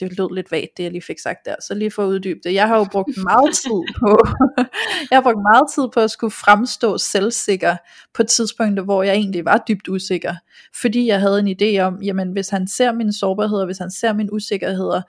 [0.00, 2.40] det lød lidt vagt, det jeg lige fik sagt der, så lige for at uddybe
[2.44, 2.54] det.
[2.54, 4.18] Jeg har jo brugt meget tid på,
[5.10, 7.76] jeg har brugt meget tid på at skulle fremstå selvsikker
[8.14, 10.34] på tidspunkter, hvor jeg egentlig var dybt usikker.
[10.80, 14.12] Fordi jeg havde en idé om, jamen hvis han ser mine sårbarheder, hvis han ser
[14.12, 15.02] mine usikkerheder,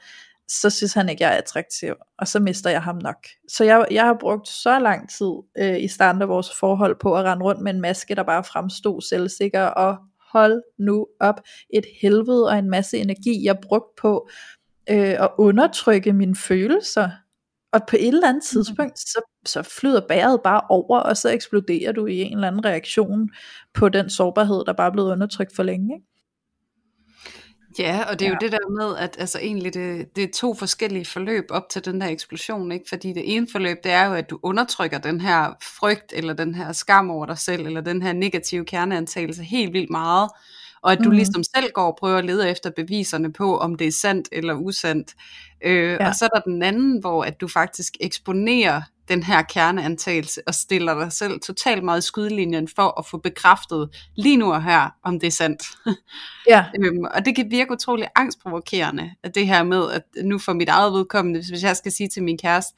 [0.48, 3.28] så synes han ikke, jeg er attraktiv, og så mister jeg ham nok.
[3.48, 7.16] Så jeg, jeg har brugt så lang tid øh, i starten af vores forhold på
[7.16, 9.98] at rende rundt med en maske, der bare fremstod selvsikker, og
[10.32, 11.42] hold nu op,
[11.74, 14.30] et helvede og en masse energi, jeg brugte på
[14.92, 17.10] øh, at undertrykke mine følelser.
[17.74, 18.54] Og på et eller andet mm.
[18.54, 22.66] tidspunkt, så, så flyder bæret bare over, og så eksploderer du i en eller anden
[22.66, 23.30] reaktion
[23.74, 25.96] på den sårbarhed, der bare er blevet undertrykt for længe.
[25.96, 26.08] Ikke?
[27.80, 28.34] Ja, og det er ja.
[28.34, 31.86] jo det der med, at altså egentlig det, det er to forskellige forløb op til
[31.86, 32.86] den her eksplosion, ikke?
[32.90, 36.56] Fordi det ene forløb, det er jo, at du undertrykker den her frygt, eller den
[36.56, 40.30] her skam over dig selv, eller den her negative kerneantagelse helt vildt meget,
[40.84, 41.16] og at du mm.
[41.16, 44.54] ligesom selv går og prøver at lede efter beviserne på, om det er sandt eller
[44.54, 45.14] usandt.
[45.66, 46.08] Øh, ja.
[46.08, 50.54] Og så er der den anden, hvor at du faktisk eksponerer den her kerneantagelse og
[50.54, 54.90] stiller dig selv totalt meget i skudlinjen for at få bekræftet lige nu og her,
[55.04, 55.64] om det er sandt.
[56.50, 56.66] Ja.
[56.80, 60.70] øhm, og det kan virke utrolig angstprovokerende, at det her med, at nu for mit
[60.70, 62.74] eget vedkommende, hvis jeg skal sige til min kæreste,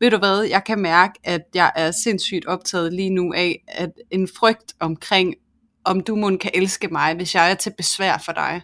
[0.00, 3.90] ved du hvad, jeg kan mærke, at jeg er sindssygt optaget lige nu af, at
[4.10, 5.34] en frygt omkring,
[5.86, 8.62] om du må kan elske mig, hvis jeg er til besvær for dig.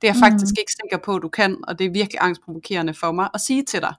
[0.00, 0.60] Det er jeg faktisk mm.
[0.60, 3.62] ikke sikker på, at du kan, og det er virkelig angstprovokerende for mig at sige
[3.62, 3.94] til dig.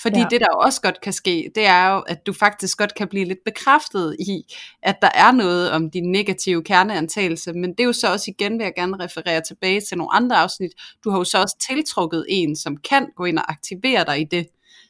[0.00, 0.26] Fordi ja.
[0.30, 3.24] det, der også godt kan ske, det er jo, at du faktisk godt kan blive
[3.24, 7.52] lidt bekræftet i, at der er noget om din negative kerneantagelse.
[7.52, 10.36] Men det er jo så også igen, vil jeg gerne referere tilbage til nogle andre
[10.36, 10.72] afsnit.
[11.04, 14.24] Du har jo så også tiltrukket en, som kan gå ind og aktivere dig i
[14.24, 14.46] det.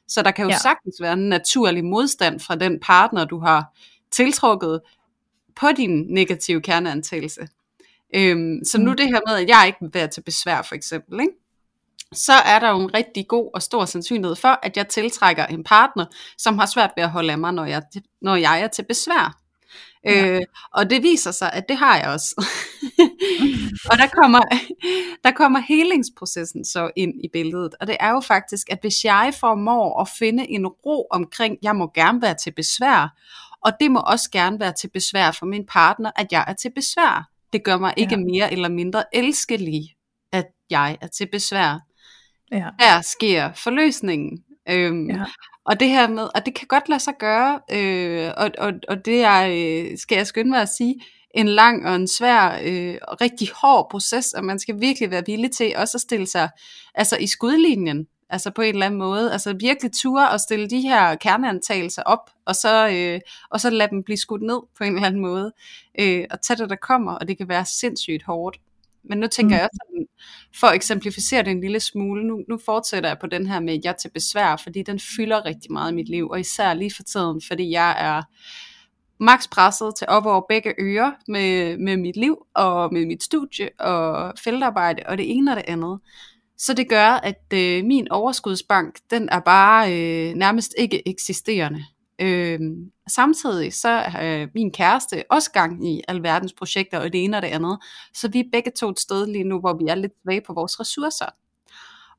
[0.09, 0.59] Så der kan jo ja.
[0.59, 3.77] sagtens være en naturlig modstand fra den partner, du har
[4.11, 4.81] tiltrukket
[5.61, 7.49] på din negative kerneantagelse.
[8.15, 8.97] Øhm, så nu mm.
[8.97, 11.33] det her med, at jeg ikke vil være til besvær for eksempel, ikke?
[12.13, 15.65] så er der jo en rigtig god og stor sandsynlighed for, at jeg tiltrækker en
[15.65, 16.05] partner,
[16.39, 17.83] som har svært ved at holde af mig, når jeg,
[18.23, 19.39] når jeg er til besvær.
[20.05, 20.37] Ja.
[20.37, 20.43] Øh,
[20.75, 22.35] og det viser sig, at det har jeg også.
[23.91, 24.41] og der kommer,
[25.25, 27.75] der kommer helingsprocessen så ind i billedet.
[27.81, 31.77] Og det er jo faktisk, at hvis jeg formår at finde en ro omkring, jeg
[31.77, 33.15] må gerne være til besvær,
[33.65, 36.73] og det må også gerne være til besvær for min partner, at jeg er til
[36.75, 37.29] besvær.
[37.53, 38.25] Det gør mig ikke ja.
[38.25, 39.83] mere eller mindre elskelig,
[40.33, 41.81] at jeg er til besvær.
[42.53, 42.69] Ja.
[42.79, 44.45] Der sker forløsningen.
[44.69, 45.25] Øhm, ja.
[45.65, 49.05] Og det her med, og det kan godt lade sig gøre, øh, og, og, og
[49.05, 51.01] det er, øh, skal jeg skynde mig at sige,
[51.35, 55.23] en lang og en svær øh, og rigtig hård proces, og man skal virkelig være
[55.27, 56.49] villig til også at stille sig
[56.95, 60.81] altså i skudlinjen, altså på en eller anden måde, altså virkelig ture og stille de
[60.81, 64.95] her kerneantagelser op, og så, øh, og så lade dem blive skudt ned på en
[64.95, 65.53] eller anden måde,
[66.01, 68.61] øh, og tage det, der kommer, og det kan være sindssygt hårdt.
[69.05, 69.59] Men nu tænker mm.
[69.59, 70.07] jeg også,
[70.61, 73.79] for at eksemplificere det en lille smule, nu, nu fortsætter jeg på den her med,
[73.85, 77.03] jeg til besvær, fordi den fylder rigtig meget i mit liv, og især lige for
[77.03, 78.23] tiden, fordi jeg er
[79.21, 83.81] max presset til op over begge ører med, med mit liv, og med mit studie,
[83.81, 86.01] og feltarbejde, og det ene og det andet.
[86.59, 91.85] Så det gør, at øh, min overskudsbank, den er bare øh, nærmest ikke eksisterende.
[92.19, 92.61] Øh,
[93.09, 97.43] samtidig så er øh, min kæreste også gang i alverdens projekter og det ene og
[97.43, 97.79] det andet.
[98.15, 100.53] Så vi er begge to et sted lige nu, hvor vi er lidt svage på
[100.53, 101.27] vores ressourcer.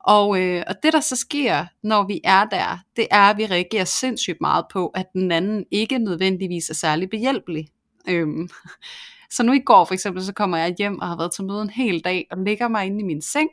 [0.00, 3.46] Og, øh, og det der så sker, når vi er der, det er, at vi
[3.46, 7.68] reagerer sindssygt meget på, at den anden ikke nødvendigvis er særlig behjælpelig.
[8.08, 8.48] Øhm,
[9.34, 11.62] så nu i går for eksempel, så kommer jeg hjem og har været til møde
[11.62, 13.50] en hel dag, og ligger mig inde i min seng,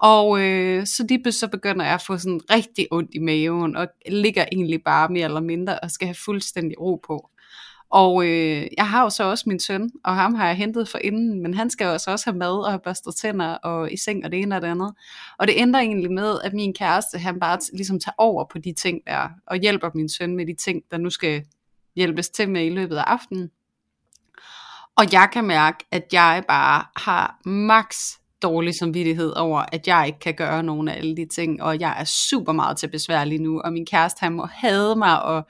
[0.00, 3.88] og øh, så lige så begynder jeg at få sådan rigtig ondt i maven, og
[4.08, 7.30] ligger egentlig bare mere eller mindre, og skal have fuldstændig ro på.
[7.90, 10.98] Og øh, jeg har jo så også min søn, og ham har jeg hentet for
[10.98, 13.96] inden, men han skal jo altså også have mad og have børstet tænder og i
[13.96, 14.94] seng og det ene og det andet.
[15.38, 18.72] Og det ender egentlig med, at min kæreste, han bare ligesom tager over på de
[18.72, 21.44] ting der, og hjælper min søn med de ting, der nu skal
[21.96, 23.50] hjælpes til med i løbet af aftenen.
[24.96, 30.18] Og jeg kan mærke, at jeg bare har max dårlig samvittighed over, at jeg ikke
[30.18, 33.42] kan gøre nogen af alle de ting, og jeg er super meget til besvær lige
[33.42, 35.42] nu, og min kæreste, han må hade mig, og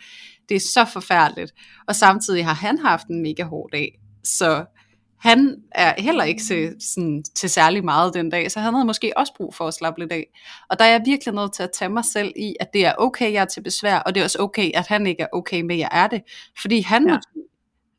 [0.48, 1.52] det er så forfærdeligt.
[1.88, 4.64] Og samtidig har han haft en mega hård dag, så
[5.20, 9.12] han er heller ikke til, sådan, til særlig meget den dag, så han havde måske
[9.16, 10.26] også brug for at slappe lidt af.
[10.70, 12.92] Og der er jeg virkelig nødt til at tage mig selv i, at det er
[12.98, 15.60] okay, jeg er til besvær, og det er også okay, at han ikke er okay
[15.60, 16.22] med, at jeg er det.
[16.60, 17.18] Fordi han ja.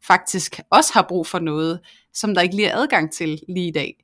[0.08, 1.80] faktisk også har brug for noget,
[2.13, 3.95] som der ikke lige er adgang til lige i dag.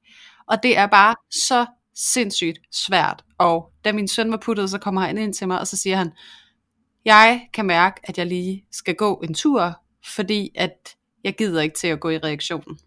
[0.48, 3.24] Og det er bare så sindssygt svært.
[3.38, 5.96] Og da min søn var puttet, så kommer han ind til mig, og så siger
[5.96, 6.12] han,
[7.06, 9.82] jeg kan mærke, at jeg lige skal gå en tur,
[10.16, 12.80] fordi at jeg gider ikke til at gå i reaktionen.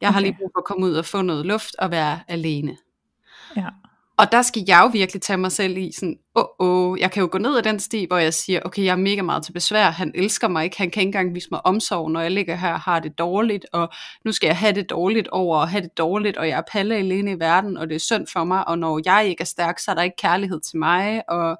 [0.00, 0.14] Jeg okay.
[0.14, 2.76] har lige brug for at komme ud og få noget luft og være alene.
[3.56, 3.68] Ja.
[4.16, 7.10] Og der skal jeg jo virkelig tage mig selv i sådan, åh, oh, oh, jeg
[7.10, 9.44] kan jo gå ned ad den sti, hvor jeg siger, okay, jeg er mega meget
[9.44, 12.30] til besvær, han elsker mig ikke, han kan ikke engang vise mig omsorg, når jeg
[12.30, 13.92] ligger her og har det dårligt, og
[14.24, 16.96] nu skal jeg have det dårligt over og have det dårligt, og jeg er palle
[16.96, 19.78] alene i verden, og det er synd for mig, og når jeg ikke er stærk,
[19.78, 21.58] så er der ikke kærlighed til mig, og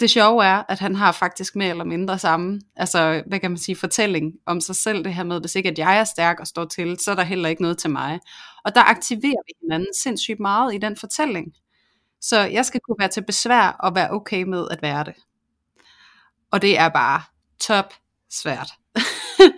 [0.00, 3.58] det sjove er, at han har faktisk mere eller mindre samme, altså hvad kan man
[3.58, 6.46] sige, fortælling om sig selv, det her med, hvis ikke at jeg er stærk og
[6.46, 8.20] står til, så er der heller ikke noget til mig.
[8.64, 11.46] Og der aktiverer vi hinanden sindssygt meget i den fortælling.
[12.20, 15.14] Så jeg skal kunne være til besvær og være okay med at være det.
[16.52, 17.22] Og det er bare
[17.60, 17.94] top
[18.30, 18.72] svært.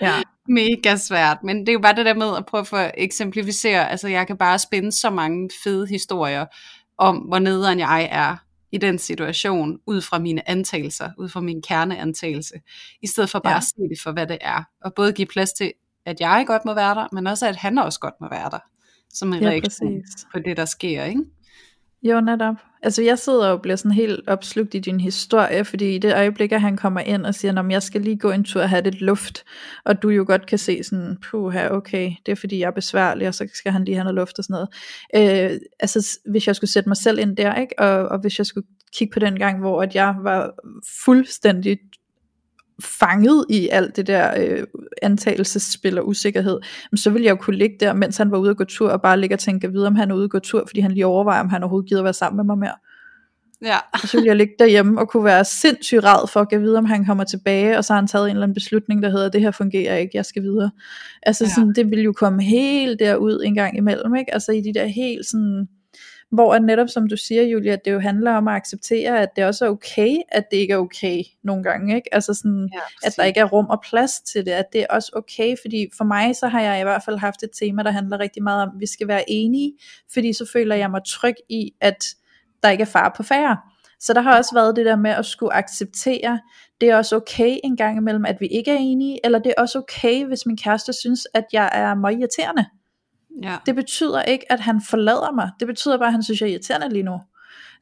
[0.00, 0.22] Ja.
[0.48, 4.09] Mega svært, men det er jo bare det der med at prøve at eksemplificere, altså
[4.09, 6.46] jeg kan bare spænde så mange fede historier
[6.98, 8.37] om, hvor nederen jeg er
[8.72, 12.54] i den situation, ud fra mine antagelser, ud fra min kerneantagelse,
[13.02, 13.56] i stedet for bare ja.
[13.56, 14.64] at se det for, hvad det er.
[14.85, 15.72] Og både give plads til,
[16.06, 18.58] at jeg godt må være der, men også at han også godt må være der,
[19.11, 20.26] som en ja, reaktion præcis.
[20.32, 21.22] på det, der sker, ikke?
[22.02, 22.54] Jo, netop.
[22.82, 26.52] Altså jeg sidder og bliver sådan helt opslugt i din historie, fordi i det øjeblik,
[26.52, 28.82] at han kommer ind og siger, at jeg skal lige gå en tur og have
[28.82, 29.44] lidt luft,
[29.84, 33.28] og du jo godt kan se sådan, puha, okay, det er fordi jeg er besværlig,
[33.28, 35.50] og så skal han lige have noget luft og sådan noget.
[35.52, 37.74] Øh, altså hvis jeg skulle sætte mig selv ind der, ikke?
[37.78, 40.50] Og, og hvis jeg skulle kigge på den gang, hvor at jeg var
[41.04, 41.78] fuldstændig
[42.80, 44.64] fanget i alt det der øh,
[45.02, 46.61] antagelsesspil og usikkerhed,
[46.96, 49.02] så ville jeg jo kunne ligge der, mens han var ude at gå tur, og
[49.02, 51.06] bare ligge og tænke videre, om han er ude at gå tur, fordi han lige
[51.06, 52.74] overvejer, om han overhovedet gider at være sammen med mig mere.
[53.64, 53.76] Ja.
[53.92, 56.78] og så ville jeg ligge derhjemme og kunne være sindssygt rad for at give videre,
[56.78, 59.28] om han kommer tilbage, og så har han taget en eller anden beslutning, der hedder,
[59.28, 60.70] det her fungerer ikke, jeg skal videre.
[61.22, 61.50] Altså ja.
[61.54, 64.35] sådan, det ville jo komme helt derud en gang imellem, ikke?
[64.35, 65.68] Altså i de der helt sådan,
[66.33, 69.29] hvor at netop som du siger, Julia, at det jo handler om at acceptere, at
[69.37, 72.14] det også er okay, at det ikke er okay nogle gange, ikke?
[72.14, 74.87] Altså sådan, ja, at der ikke er rum og plads til det, at det er
[74.90, 77.90] også okay, fordi for mig, så har jeg i hvert fald haft et tema, der
[77.90, 79.73] handler rigtig meget om, at vi skal være enige,
[80.12, 82.05] fordi så føler jeg mig tryg i, at
[82.62, 83.57] der ikke er far på færre.
[84.01, 86.40] Så der har også været det der med at skulle acceptere,
[86.81, 89.62] det er også okay en gang imellem, at vi ikke er enige, eller det er
[89.62, 92.66] også okay, hvis min kæreste synes, at jeg er meget irriterende.
[93.42, 93.57] Ja.
[93.66, 95.51] Det betyder ikke, at han forlader mig.
[95.61, 97.21] Det betyder bare, at han synes, jeg er irriterende lige nu.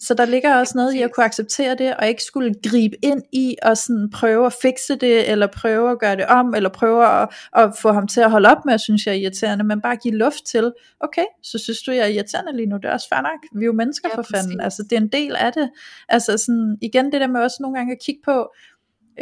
[0.01, 3.23] Så der ligger også noget i at kunne acceptere det, og ikke skulle gribe ind
[3.33, 7.23] i og sådan prøve at fikse det, eller prøve at gøre det om, eller prøve
[7.23, 9.81] at, at få ham til at holde op med at synes, jeg er irriterende, men
[9.81, 12.93] bare give luft til, okay, så synes du, jeg er irriterende lige nu, det er
[12.93, 13.41] også fair nok.
[13.59, 15.71] Vi er jo mennesker ja, for fanden, altså det er en del af det.
[16.09, 18.53] Altså sådan, igen det der med også nogle gange at kigge på,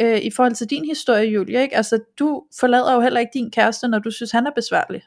[0.01, 1.75] øh, i forhold til din historie, Julie, ikke?
[1.75, 5.01] altså du forlader jo heller ikke din kæreste, når du synes, han er besværlig.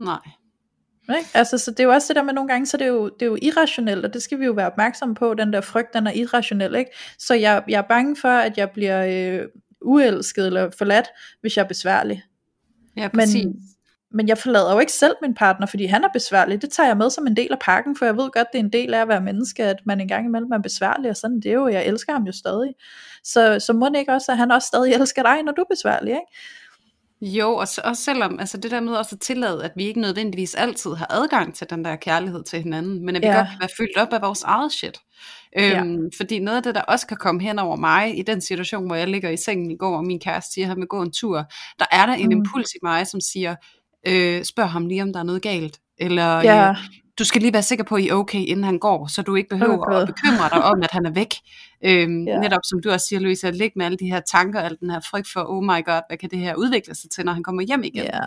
[0.00, 0.18] Nej.
[1.18, 1.30] Ikke?
[1.34, 3.08] Altså, så det er jo også det der med nogle gange, så det er, jo,
[3.08, 5.94] det er jo irrationelt, og det skal vi jo være opmærksomme på, den der frygt,
[5.94, 6.90] den er irrationel, ikke?
[7.18, 9.04] Så jeg, jeg er bange for, at jeg bliver
[9.40, 9.48] øh,
[9.82, 11.06] uelsket eller forladt,
[11.40, 12.22] hvis jeg er besværlig.
[12.96, 13.44] Ja, præcis.
[13.44, 13.54] Men,
[14.10, 16.62] men jeg forlader jo ikke selv min partner, fordi han er besværlig.
[16.62, 18.64] Det tager jeg med som en del af pakken, for jeg ved godt, det er
[18.64, 21.46] en del af at være menneske, at man engang imellem er besværlig, og sådan det
[21.46, 22.74] er jo, jeg elsker ham jo stadig.
[23.24, 25.74] Så, så må det ikke også, at han også stadig elsker dig, når du er
[25.74, 26.32] besværlig, ikke?
[27.20, 30.00] Jo, og så, også selvom, altså det der med også at tillade, at vi ikke
[30.00, 33.36] nødvendigvis altid har adgang til den der kærlighed til hinanden, men at vi ja.
[33.36, 34.98] godt kan være fyldt op af vores eget shit.
[35.58, 36.08] Øhm, ja.
[36.16, 38.96] Fordi noget af det, der også kan komme hen over mig, i den situation, hvor
[38.96, 41.12] jeg ligger i sengen i går, og min kæreste siger, at han vil gå en
[41.12, 41.36] tur,
[41.78, 42.32] der er der en mm.
[42.32, 43.54] impuls i mig, som siger,
[44.06, 45.78] øh, spørg ham lige, om der er noget galt.
[45.98, 46.70] Eller ja.
[46.70, 46.76] øh,
[47.18, 49.34] du skal lige være sikker på, at I er okay, inden han går, så du
[49.34, 50.00] ikke behøver okay.
[50.00, 51.34] at bekymre dig om, at han er væk.
[51.84, 52.40] Øhm, ja.
[52.40, 54.90] Netop som du også siger, Louise, at ligge med alle de her tanker, al den
[54.90, 57.42] her frygt for, oh my god, hvad kan det her udvikle sig til, når han
[57.42, 58.04] kommer hjem igen?
[58.04, 58.20] Ja,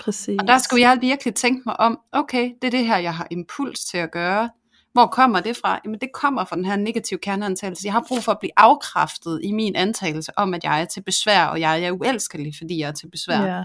[0.00, 0.40] præcis.
[0.40, 3.26] Og der skulle jeg virkelig tænke mig om, okay, det er det her, jeg har
[3.30, 4.50] impuls til at gøre.
[4.92, 5.80] Hvor kommer det fra?
[5.84, 7.82] Jamen det kommer fra den her negative kerneantagelse.
[7.84, 11.02] Jeg har brug for at blive afkræftet i min antagelse om, at jeg er til
[11.02, 13.42] besvær, og jeg er uelskelig, fordi jeg er til besvær.
[13.42, 13.64] Ja.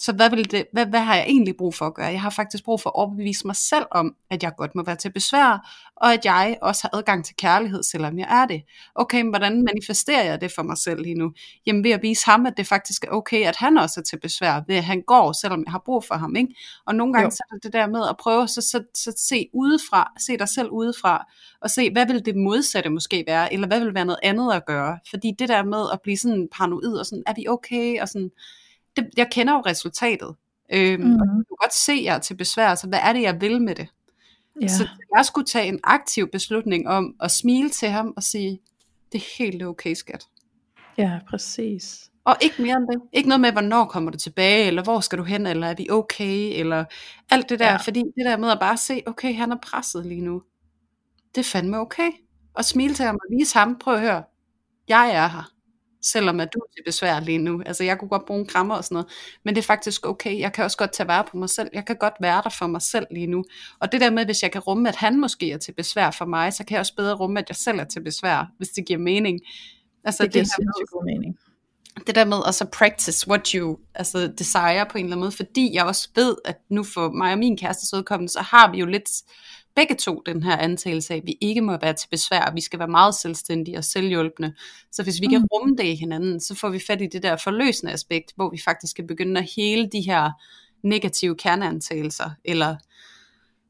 [0.00, 2.06] Så hvad, vil det, hvad, hvad har jeg egentlig brug for at gøre?
[2.06, 4.96] Jeg har faktisk brug for at overbevise mig selv om, at jeg godt må være
[4.96, 8.62] til besvær, og at jeg også har adgang til kærlighed, selvom jeg er det.
[8.94, 11.32] Okay, men hvordan manifesterer jeg det for mig selv lige nu?
[11.66, 14.20] Jamen ved at vise ham, at det faktisk er okay, at han også er til
[14.20, 16.36] besvær, ved at han går, selvom jeg har brug for ham.
[16.36, 16.54] Ikke?
[16.86, 17.30] Og nogle gange jo.
[17.30, 20.48] så er det det der med at prøve så, så, så se udefra, se dig
[20.48, 21.26] selv udefra,
[21.60, 24.66] og se, hvad vil det modsatte måske være, eller hvad vil være noget andet at
[24.66, 24.98] gøre?
[25.10, 28.30] Fordi det der med at blive sådan paranoid, og sådan, er vi okay, og sådan,
[28.96, 30.34] det, jeg kender jo resultatet.
[30.72, 31.12] Øhm, mm.
[31.12, 33.40] Og jeg kan godt se, at jeg er til besvær, så hvad er det, jeg
[33.40, 33.88] vil med det?
[34.60, 34.68] Ja.
[34.68, 38.60] Så jeg skulle tage en aktiv beslutning om at smile til ham og sige,
[39.12, 40.26] det er helt okay, skat.
[40.98, 42.10] Ja, præcis.
[42.24, 43.02] Og ikke mere end det.
[43.12, 45.90] Ikke noget med, hvornår kommer du tilbage, eller hvor skal du hen, eller er vi
[45.90, 46.84] okay, eller
[47.30, 47.70] alt det der.
[47.70, 47.76] Ja.
[47.76, 50.42] Fordi det der med at bare se, okay, han er presset lige nu.
[51.34, 52.10] Det er fandme okay.
[52.54, 54.22] Og smile til ham og vise ham, prøv at høre,
[54.88, 55.50] jeg er her.
[56.02, 57.62] Selvom at du er til besvær lige nu.
[57.66, 59.08] Altså jeg kunne godt bruge en krammer og sådan noget,
[59.44, 60.38] men det er faktisk okay.
[60.38, 61.68] Jeg kan også godt tage vare på mig selv.
[61.72, 63.44] Jeg kan godt være der for mig selv lige nu.
[63.80, 66.24] Og det der med, hvis jeg kan rumme, at han måske er til besvær for
[66.24, 68.86] mig, så kan jeg også bedre rumme, at jeg selv er til besvær, hvis det
[68.86, 69.40] giver mening.
[70.04, 71.38] Altså det, det giver med, god mening.
[72.06, 75.32] Det der med at så practice what you altså desire på en eller anden måde,
[75.32, 78.78] fordi jeg også ved, at nu for mig og min kæreste udkommende, så har vi
[78.78, 79.10] jo lidt
[79.76, 82.78] begge to den her antagelse af, at vi ikke må være til besvær, vi skal
[82.78, 84.54] være meget selvstændige og selvhjulpende.
[84.92, 85.30] Så hvis vi mm.
[85.30, 88.50] kan rumme det i hinanden, så får vi fat i det der forløsende aspekt, hvor
[88.50, 90.30] vi faktisk skal begynde at hele de her
[90.82, 92.76] negative kerneantagelser, eller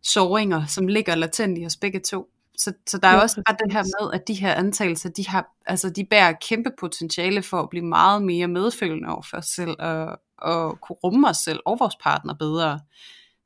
[0.03, 2.27] såringer, som ligger latent i os begge to.
[2.57, 5.29] Så, så der er ja, også bare det her med, at de her antagelser, de,
[5.29, 9.47] har, altså de bærer kæmpe potentiale for at blive meget mere medfølende over for os
[9.47, 12.81] selv, og, og kunne rumme os selv og vores partner bedre.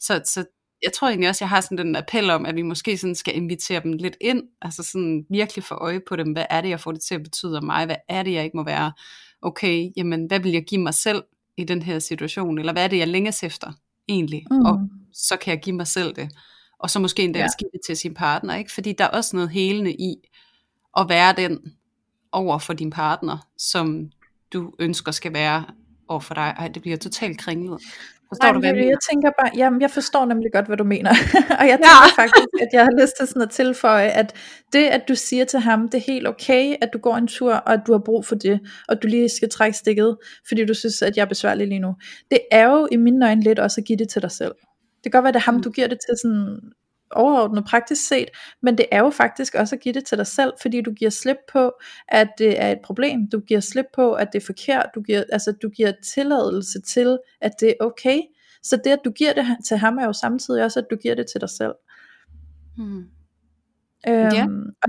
[0.01, 0.45] Så, så
[0.85, 3.37] jeg tror egentlig også, jeg har sådan den appel om, at vi måske sådan skal
[3.37, 6.81] invitere dem lidt ind, altså sådan virkelig få øje på dem, hvad er det, jeg
[6.81, 8.93] får det til at betyde om mig, hvad er det, jeg ikke må være,
[9.43, 11.23] okay, jamen hvad vil jeg give mig selv
[11.57, 13.73] i den her situation, eller hvad er det, jeg længes efter
[14.09, 14.61] egentlig, mm.
[14.61, 14.79] og
[15.13, 16.29] så kan jeg give mig selv det,
[16.79, 17.49] og så måske endda ja.
[17.59, 18.73] give det til sin partner, ikke?
[18.73, 20.15] fordi der er også noget helende i
[20.97, 21.59] at være den
[22.33, 24.11] over for din partner, som
[24.53, 25.65] du ønsker skal være
[26.09, 26.55] over for dig.
[26.59, 27.83] Ej, det bliver totalt kringlet.
[28.35, 30.85] Forstår Nej, du, hvad jeg, jeg tænker bare, jamen jeg forstår nemlig godt, hvad du
[30.85, 31.11] mener.
[31.61, 32.23] og jeg tænker ja.
[32.23, 34.33] faktisk, at jeg har lyst til sådan at tilføje, at
[34.73, 37.55] det, at du siger til ham, det er helt okay, at du går en tur,
[37.55, 40.17] og at du har brug for det, og du lige skal trække stikket,
[40.49, 41.95] fordi du synes, at jeg er besværlig lige nu.
[42.31, 44.55] Det er jo i mine øjne lidt også at give det til dig selv.
[45.05, 45.63] Det kan godt være, at det er ham, mm.
[45.63, 46.59] du giver det til sådan
[47.11, 48.29] overordnet praktisk set,
[48.63, 51.11] men det er jo faktisk også at give det til dig selv, fordi du giver
[51.11, 51.73] slip på,
[52.09, 55.25] at det er et problem, du giver slip på, at det er forkert, du giver,
[55.33, 58.21] altså, du giver tilladelse til, at det er okay,
[58.63, 61.15] så det at du giver det til ham er jo samtidig også, at du giver
[61.15, 61.75] det til dig selv.
[62.77, 63.05] Hmm.
[64.09, 64.49] Øhm, yeah.
[64.83, 64.89] og,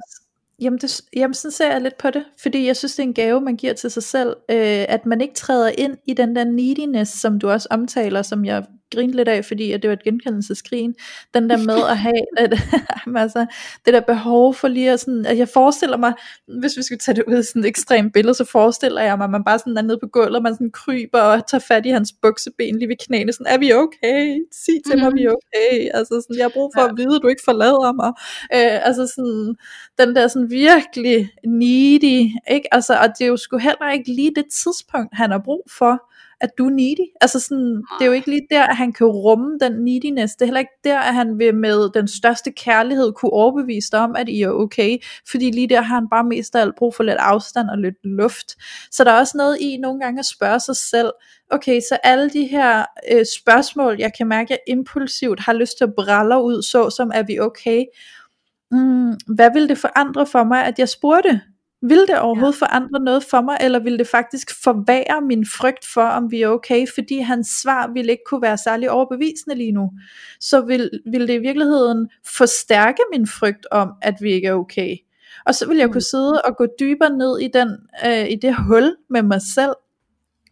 [0.60, 3.14] Jamen, det, jamen sådan ser jeg lidt på det, fordi jeg synes det er en
[3.14, 6.44] gave man giver til sig selv, øh, at man ikke træder ind i den der
[6.44, 10.04] neediness, som du også omtaler, som jeg grinte lidt af, fordi at det var et
[10.04, 10.96] genkendelseskrigen,
[11.34, 12.54] den der med at have at,
[13.24, 13.46] altså,
[13.86, 16.14] det der behov for lige at sådan, at jeg forestiller mig,
[16.60, 19.26] hvis vi skal tage det ud i sådan et ekstremt billede, så forestiller jeg mig,
[19.26, 21.86] at man bare sådan er nede på gulvet, og man sådan kryber og tager fat
[21.86, 24.40] i hans bukseben lige ved knæene, sådan, er vi okay?
[24.52, 25.18] Sig til mig, mm.
[25.18, 25.90] vi er okay?
[25.94, 26.88] Altså sådan, jeg har brug for ja.
[26.88, 28.12] at vide, at du ikke forlader mig.
[28.56, 29.56] Øh, altså sådan,
[30.00, 32.68] den der sådan virkelig needy, ikke?
[32.72, 36.02] Altså, og det er jo sgu heller ikke lige det tidspunkt, han har brug for,
[36.42, 37.08] at du er needy.
[37.22, 40.36] Altså sådan, det er jo ikke lige der, at han kan rumme den neediness.
[40.36, 44.00] Det er heller ikke der, at han vil med den største kærlighed kunne overbevise dig
[44.00, 44.98] om, at I er okay.
[45.32, 47.96] Fordi lige der har han bare mest af alt brug for lidt afstand og lidt
[48.04, 48.56] luft.
[48.92, 51.12] Så der er også noget i nogle gange at spørge sig selv,
[51.52, 55.78] okay, så alle de her øh, spørgsmål, jeg kan mærke, at jeg impulsivt har lyst
[55.78, 57.86] til at brælle ud, så som er vi okay?
[58.72, 61.42] Mm, hvad vil det forandre for mig, at jeg spurgte?
[61.88, 62.66] Vil det overhovedet ja.
[62.66, 66.48] forandre noget for mig, eller vil det faktisk forvære min frygt for, om vi er
[66.48, 69.92] okay, fordi hans svar ville ikke kunne være særlig overbevisende lige nu.
[70.40, 74.98] Så vil, vil det i virkeligheden forstærke min frygt om, at vi ikke er okay.
[75.46, 76.12] Og så vil jeg kunne mm.
[76.12, 77.70] sidde og gå dybere ned i, den,
[78.06, 79.74] øh, i det hul med mig selv.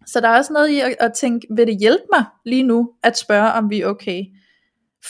[0.06, 2.92] Så der er også noget i at, at tænke, vil det hjælpe mig lige nu
[3.04, 4.24] at spørge, om vi er okay?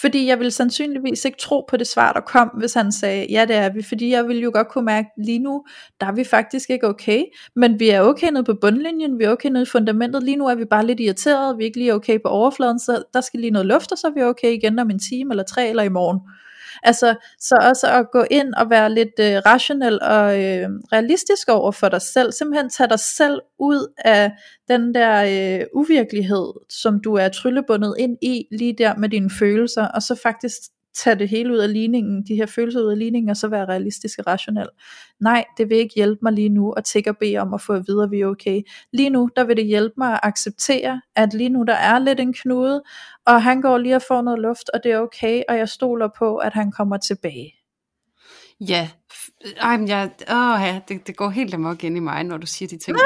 [0.02, 3.46] Fordi jeg ville sandsynligvis ikke tro på det svar, der kom, hvis han sagde, ja
[3.46, 5.66] det er vi, fordi jeg ville jo godt kunne mærke, lige nu,
[6.02, 7.24] der er vi faktisk ikke okay,
[7.56, 10.48] men vi er okay nede på bundlinjen, vi er okay nede i fundamentet, lige nu
[10.48, 13.40] er vi bare lidt irriterede, vi er ikke lige okay på overfladen, så der skal
[13.40, 15.84] lige noget luft, og så er vi okay igen om en time, eller tre, eller
[15.84, 16.20] i morgen.
[16.84, 21.72] Altså, så også at gå ind og være lidt øh, rationel og øh, realistisk over
[21.72, 22.32] for dig selv.
[22.32, 24.32] Simpelthen tage dig selv ud af
[24.68, 25.24] den der
[25.60, 30.20] øh, uvirkelighed, som du er tryllebundet ind i, lige der med dine følelser, og så
[30.24, 30.60] faktisk
[30.96, 33.66] tage det hele ud af ligningen, de her følelser ud af ligningen, og så være
[33.66, 34.68] realistisk og rationel.
[35.20, 37.74] Nej, det vil ikke hjælpe mig lige nu at tække og bede om at få
[37.74, 38.62] at vide, at vi er okay.
[38.94, 42.20] Lige nu, der vil det hjælpe mig at acceptere, at lige nu der er lidt
[42.20, 42.84] en knude,
[43.26, 46.10] og han går lige og får noget luft, og det er okay, og jeg stoler
[46.18, 47.63] på, at han kommer tilbage.
[48.60, 48.90] Ja,
[49.62, 52.48] ej, men jeg, åh, ja det, det går helt amok ind i mig, når du
[52.48, 52.98] siger de ting.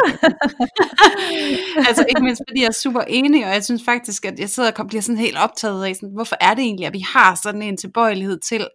[1.87, 4.71] altså ikke mindst fordi jeg er super enig, og jeg synes faktisk, at jeg sidder
[4.77, 7.61] og bliver sådan helt optaget af, sådan, hvorfor er det egentlig, at vi har sådan
[7.61, 8.67] en tilbøjelighed til,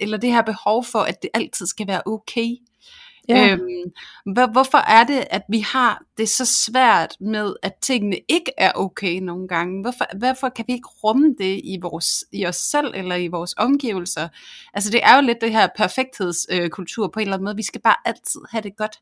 [0.00, 2.48] eller det her behov for, at det altid skal være okay.
[3.28, 3.52] Ja.
[3.52, 3.92] Øhm,
[4.34, 8.72] hvor, hvorfor er det, at vi har det så svært med, at tingene ikke er
[8.74, 9.82] okay nogle gange?
[9.82, 13.54] Hvorfor, hvorfor kan vi ikke rumme det i, vores, i os selv eller i vores
[13.56, 14.28] omgivelser?
[14.74, 17.56] Altså det er jo lidt det her perfekthedskultur øh, på en eller anden måde.
[17.56, 18.98] Vi skal bare altid have det godt.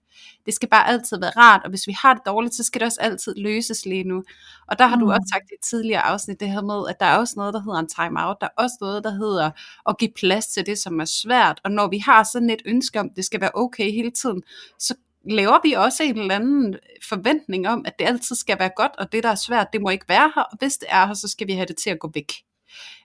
[0.46, 2.86] Det skal bare altid være rart, og hvis vi har det dårligt, så skal det
[2.86, 4.22] også altid løses lige nu.
[4.68, 5.02] Og der har mm.
[5.02, 7.54] du også sagt i et tidligere afsnit det her med, at der er også noget,
[7.54, 8.36] der hedder en time-out.
[8.40, 9.50] Der er også noget, der hedder
[9.88, 11.60] at give plads til det, som er svært.
[11.64, 14.42] Og når vi har sådan et ønske om, det skal være okay hele tiden,
[14.78, 14.94] så
[15.30, 16.76] laver vi også en eller anden
[17.08, 19.88] forventning om, at det altid skal være godt, og det der er svært, det må
[19.88, 21.98] ikke være her, og hvis det er her, så skal vi have det til at
[21.98, 22.32] gå væk.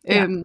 [0.08, 0.24] Ja.
[0.24, 0.44] Øhm,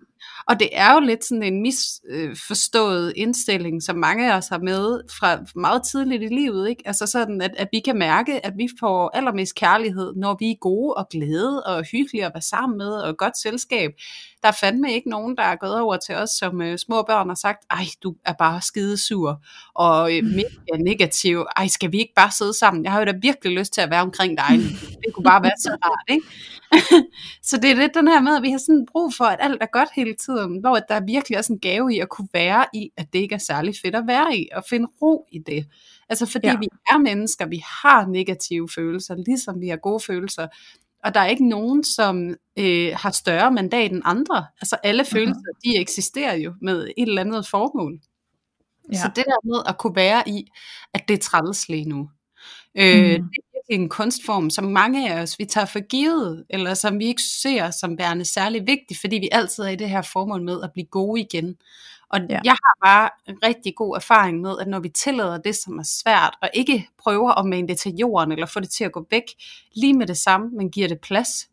[0.48, 5.00] og det er jo lidt sådan en misforstået indstilling, som mange af os har med
[5.18, 6.68] fra meget tidligt i livet.
[6.68, 6.82] Ikke?
[6.84, 10.56] Altså sådan, at, at vi kan mærke, at vi får allermest kærlighed, når vi er
[10.60, 13.90] gode og glade og hyggelige at være sammen med og godt selskab.
[14.42, 17.30] Der er fandme ikke nogen, der er gået over til os som øh, små børn
[17.30, 19.40] og sagt, ej, du er bare skidesur
[19.74, 21.46] og øh, mega negativ.
[21.56, 22.84] Ej, skal vi ikke bare sidde sammen?
[22.84, 24.58] Jeg har jo da virkelig lyst til at være omkring dig.
[25.04, 26.26] Det kunne bare være så rart, ikke?
[27.48, 29.62] så det er lidt den her med, at vi har sådan brug for, at alt
[29.62, 32.66] er godt hele tiden, hvor der virkelig er sådan en gave i at kunne være
[32.74, 35.66] i, at det ikke er særlig fedt at være i, og finde ro i det.
[36.08, 36.58] Altså fordi ja.
[36.58, 40.46] vi er mennesker, vi har negative følelser, ligesom vi har gode følelser,
[41.04, 44.46] og der er ikke nogen, som øh, har større mandat end andre.
[44.60, 45.14] Altså alle uh-huh.
[45.14, 48.00] følelser, de eksisterer jo med et eller andet formål.
[48.92, 48.98] Ja.
[48.98, 50.50] Så det der med at kunne være i,
[50.94, 52.10] at det er træls lige nu,
[52.74, 53.02] øh, mm.
[53.02, 57.04] det virkelig en kunstform, som mange af os, vi tager for givet, eller som vi
[57.06, 60.62] ikke ser som værende særlig vigtig, fordi vi altid er i det her formål med
[60.62, 61.56] at blive gode igen.
[62.10, 62.40] Og ja.
[62.44, 63.10] jeg har bare
[63.48, 67.38] rigtig god erfaring med, at når vi tillader det, som er svært, og ikke prøver
[67.38, 69.24] at mane det til jorden, eller få det til at gå væk
[69.76, 71.48] lige med det samme, men giver det plads,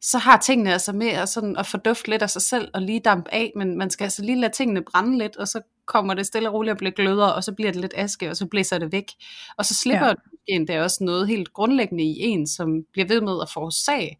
[0.00, 3.00] så har tingene altså med at, sådan at fordufte lidt af sig selv, og lige
[3.00, 6.26] dampe af, men man skal altså lige lade tingene brænde lidt, og så kommer det
[6.26, 8.78] stille og roligt og bliver gløder, og så bliver det lidt aske, og så blæser
[8.78, 9.12] det væk.
[9.58, 10.12] Og så slipper ja.
[10.12, 14.18] det endda også noget helt grundlæggende i en, som bliver ved med at forårsage,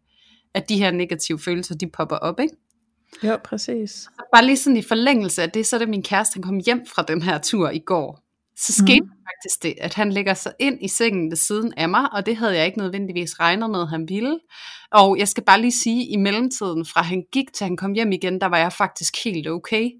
[0.53, 2.55] at de her negative følelser, de popper op, ikke?
[3.23, 4.07] Ja, præcis.
[4.33, 6.85] Bare lige sådan i forlængelse af det, så er det min kæreste, han kom hjem
[6.95, 8.23] fra den her tur i går.
[8.57, 9.09] Så skete mm.
[9.09, 12.37] faktisk det, at han lægger sig ind i sengen ved siden af mig, og det
[12.37, 14.39] havde jeg ikke nødvendigvis regnet med, at han ville.
[14.91, 18.11] Og jeg skal bare lige sige, i mellemtiden fra han gik til han kom hjem
[18.11, 19.91] igen, der var jeg faktisk helt okay.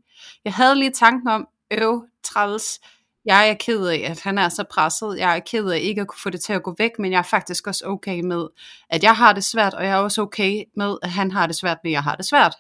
[0.46, 2.80] Jeg havde lige tanken om, øv, træls,
[3.26, 5.18] jeg er ked af, at han er så presset.
[5.18, 7.18] Jeg er ked af ikke at kunne få det til at gå væk, men jeg
[7.18, 8.48] er faktisk også okay med,
[8.90, 11.56] at jeg har det svært, og jeg er også okay med, at han har det
[11.56, 12.56] svært, men jeg har det svært.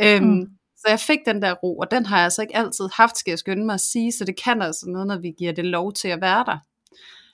[0.00, 0.46] Øhm, mm.
[0.76, 3.30] Så jeg fik den der ro, og den har jeg altså ikke altid haft, skal
[3.30, 5.92] jeg skynde mig at sige, så det kan altså noget, når vi giver det lov
[5.92, 6.58] til at være der.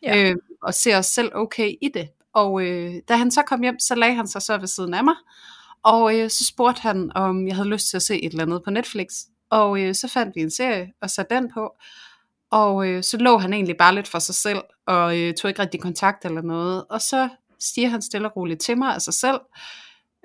[0.02, 0.30] Ja.
[0.30, 2.08] Øh, og ser os selv okay i det.
[2.34, 5.04] Og øh, da han så kom hjem, så lagde han sig så ved siden af
[5.04, 5.14] mig,
[5.82, 8.62] og øh, så spurgte han, om jeg havde lyst til at se et eller andet
[8.64, 9.06] på Netflix.
[9.50, 11.74] Og øh, så fandt vi en serie og satte den på.
[12.50, 15.62] Og øh, så lå han egentlig bare lidt for sig selv, og øh, tog ikke
[15.62, 16.84] rigtig kontakt eller noget.
[16.90, 17.28] Og så
[17.60, 19.40] stiger han stille og roligt til mig af sig selv.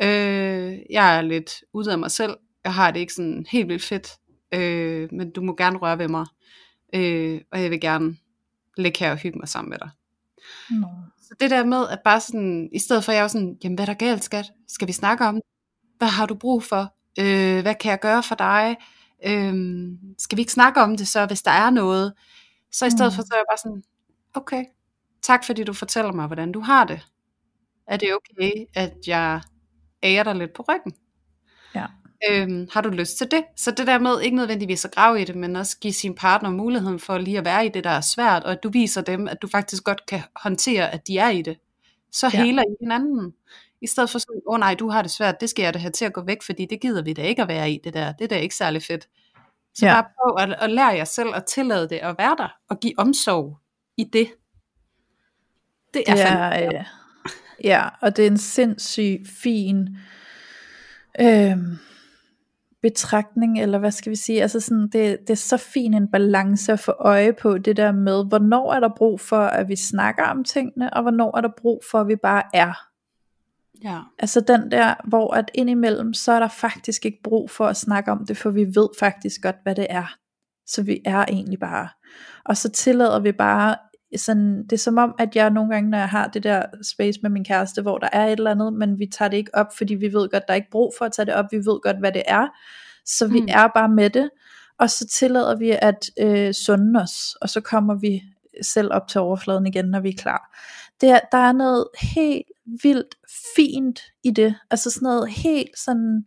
[0.02, 2.38] Øh, jeg er lidt ude af mig selv.
[2.64, 4.08] Jeg har det ikke sådan helt vildt fedt.
[4.52, 6.26] Øh, men du må gerne røre ved mig.
[6.96, 8.18] Øh, og jeg vil gerne
[8.78, 9.90] ligge her og hygge mig sammen med dig.
[10.70, 10.88] Nå.
[11.22, 13.76] Så det der med, at bare sådan, i stedet for at jeg var sådan, jamen
[13.76, 14.46] hvad er der galt skat?
[14.68, 15.44] Skal vi snakke om det?
[15.98, 16.94] Hvad har du brug for?
[17.20, 18.76] Øh, hvad kan jeg gøre for dig?
[19.26, 22.14] Øhm, skal vi ikke snakke om det så, hvis der er noget?
[22.72, 23.16] Så i stedet mm.
[23.16, 23.84] for, så er jeg bare sådan,
[24.34, 24.66] okay,
[25.22, 27.08] tak fordi du fortæller mig, hvordan du har det.
[27.88, 29.42] Er det okay, at jeg
[30.04, 30.94] ærer dig lidt på ryggen?
[31.76, 31.86] Ja.
[32.30, 33.44] Øhm, har du lyst til det?
[33.58, 36.50] Så det der med ikke nødvendigvis at grave i det, men også give sin partner
[36.50, 39.28] muligheden for lige at være i det, der er svært, og at du viser dem,
[39.28, 41.58] at du faktisk godt kan håndtere, at de er i det.
[42.12, 42.44] Så ja.
[42.44, 43.34] heler I hinanden.
[43.86, 45.80] I stedet for sådan, åh oh, nej, du har det svært, det skal jeg da
[45.80, 47.94] have til at gå væk, fordi det gider vi da ikke at være i, det
[47.94, 48.12] der.
[48.12, 49.08] Det er da ikke særlig fedt.
[49.74, 49.94] Så ja.
[49.94, 52.94] bare prøv at, at lære jer selv at tillade det at være der, og give
[52.98, 53.58] omsorg
[53.98, 54.28] i det.
[55.94, 56.86] Det er, det er øh,
[57.64, 59.98] Ja, og det er en sindssygt fin
[61.20, 61.58] øh,
[62.82, 66.74] betragtning, eller hvad skal vi sige, altså sådan, det, det er så fin en balance
[66.74, 70.24] at få øje på, det der med, hvornår er der brug for, at vi snakker
[70.24, 72.74] om tingene, og hvornår er der brug for, at vi bare er.
[73.84, 74.00] Ja.
[74.20, 78.12] Altså den der, hvor at indimellem, så er der faktisk ikke brug for at snakke
[78.12, 80.16] om det, for vi ved faktisk godt, hvad det er.
[80.68, 81.90] Så vi er egentlig bare.
[82.46, 83.76] Og så tillader vi bare,
[84.16, 87.20] sådan, det er som om, at jeg nogle gange, når jeg har det der space
[87.24, 89.68] med min kæreste, hvor der er et eller andet, men vi tager det ikke op,
[89.78, 91.82] fordi vi ved godt, der er ikke brug for at tage det op, vi ved
[91.82, 92.48] godt, hvad det er.
[93.06, 93.48] Så vi mm.
[93.50, 94.30] er bare med det,
[94.80, 98.24] og så tillader vi at øh, sunde os, og så kommer vi
[98.62, 100.58] selv op til overfladen igen, når vi er klar.
[101.02, 102.48] Det er, der er noget helt
[102.82, 103.16] vildt
[103.56, 104.56] fint i det.
[104.72, 106.26] Altså sådan noget helt sådan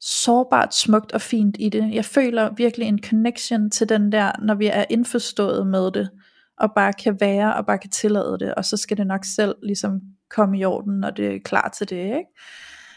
[0.00, 1.94] sårbart smukt og fint i det.
[1.94, 6.10] Jeg føler virkelig en connection til den der, når vi er indforstået med det,
[6.58, 9.54] og bare kan være, og bare kan tillade det, og så skal det nok selv
[9.62, 10.00] ligesom
[10.30, 12.24] komme i orden, når det er klar til det, ikke?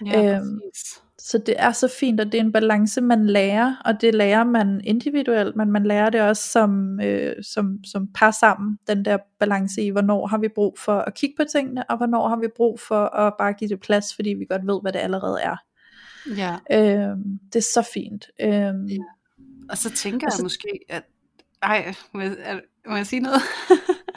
[0.06, 1.02] Ja, øhm, præcis.
[1.20, 4.44] Så det er så fint, at det er en balance, man lærer, og det lærer
[4.44, 9.18] man individuelt, men man lærer det også som, øh, som, som par sammen, den der
[9.40, 12.48] balance i, hvornår har vi brug for at kigge på tingene, og hvornår har vi
[12.56, 15.56] brug for at bare give det plads, fordi vi godt ved, hvad det allerede er.
[16.38, 16.56] Ja.
[16.72, 17.18] Øh,
[17.54, 18.26] det er så fint.
[18.42, 18.98] Øh, ja.
[19.70, 21.04] Og så tænker og så, jeg måske, at
[21.64, 23.42] Ej, må jeg, må jeg sige noget?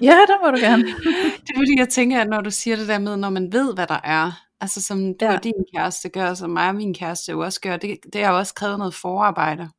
[0.03, 0.83] ja, der må du gerne.
[1.45, 3.75] det er fordi, jeg tænker, at når du siger det der med, når man ved,
[3.75, 5.37] hvad der er, altså som du ja.
[5.37, 8.33] og din kæreste gør, som mig og min kæreste jo også gør, det, det har
[8.33, 9.71] også krævet noget forarbejde.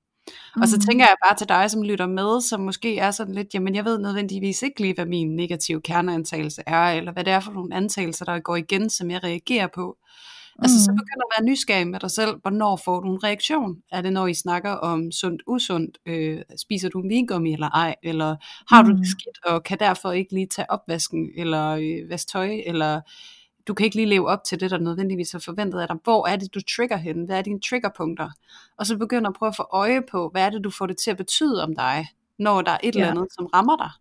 [0.55, 0.61] Mm.
[0.61, 0.81] Og så mm.
[0.81, 3.85] tænker jeg bare til dig, som lytter med, som måske er sådan lidt, jamen jeg
[3.85, 7.75] ved nødvendigvis ikke lige, hvad min negative kerneantagelse er, eller hvad det er for nogle
[7.75, 9.97] antagelser, der går igen, som jeg reagerer på.
[10.57, 10.63] Mm.
[10.63, 10.97] Altså så mm.
[10.97, 13.75] begynder at være nysgerrig med dig selv, hvornår får du en reaktion?
[13.91, 15.97] Er det når I snakker om sundt, usundt?
[16.05, 17.95] Øh, spiser du vingummi eller ej?
[18.03, 18.35] Eller
[18.73, 18.89] har mm.
[18.89, 23.01] du det skidt, og kan derfor ikke lige tage opvasken, eller øh, vaske tøj, eller
[23.67, 25.97] du kan ikke lige leve op til det, der nødvendigvis er forventet af dig.
[26.03, 27.25] Hvor er det, du trigger hen?
[27.25, 28.29] Hvad er dine triggerpunkter?
[28.77, 30.97] Og så begynder at prøve at få øje på, hvad er det, du får det
[30.97, 32.07] til at betyde om dig,
[32.39, 32.99] når der er et ja.
[32.99, 33.91] eller andet, som rammer dig.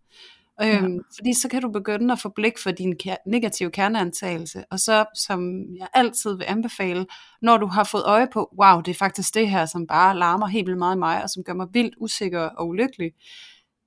[0.63, 0.99] Øhm, ja.
[1.17, 5.05] Fordi så kan du begynde at få blik for din ker- negative kerneantagelse, og så,
[5.15, 7.05] som jeg altid vil anbefale,
[7.41, 10.47] når du har fået øje på, wow, det er faktisk det her, som bare larmer
[10.47, 13.11] helt vildt meget i mig, og som gør mig vildt usikker og ulykkelig,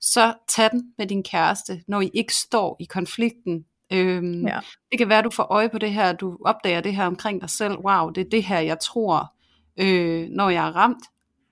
[0.01, 3.65] så tag den med din kæreste, når I ikke står i konflikten
[3.95, 4.61] Øhm, ja.
[4.91, 7.41] Det kan være, at du får øje på det her, du opdager det her omkring
[7.41, 7.79] dig selv.
[7.79, 9.35] Wow, det er det her, jeg tror,
[9.77, 11.05] øh, når jeg er ramt.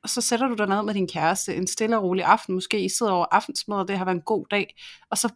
[0.02, 2.54] Og så sætter du dig ned med din kæreste en stille og rolig aften.
[2.54, 4.76] Måske I sidder over aftensmad, og det har været en god dag.
[5.10, 5.28] Og så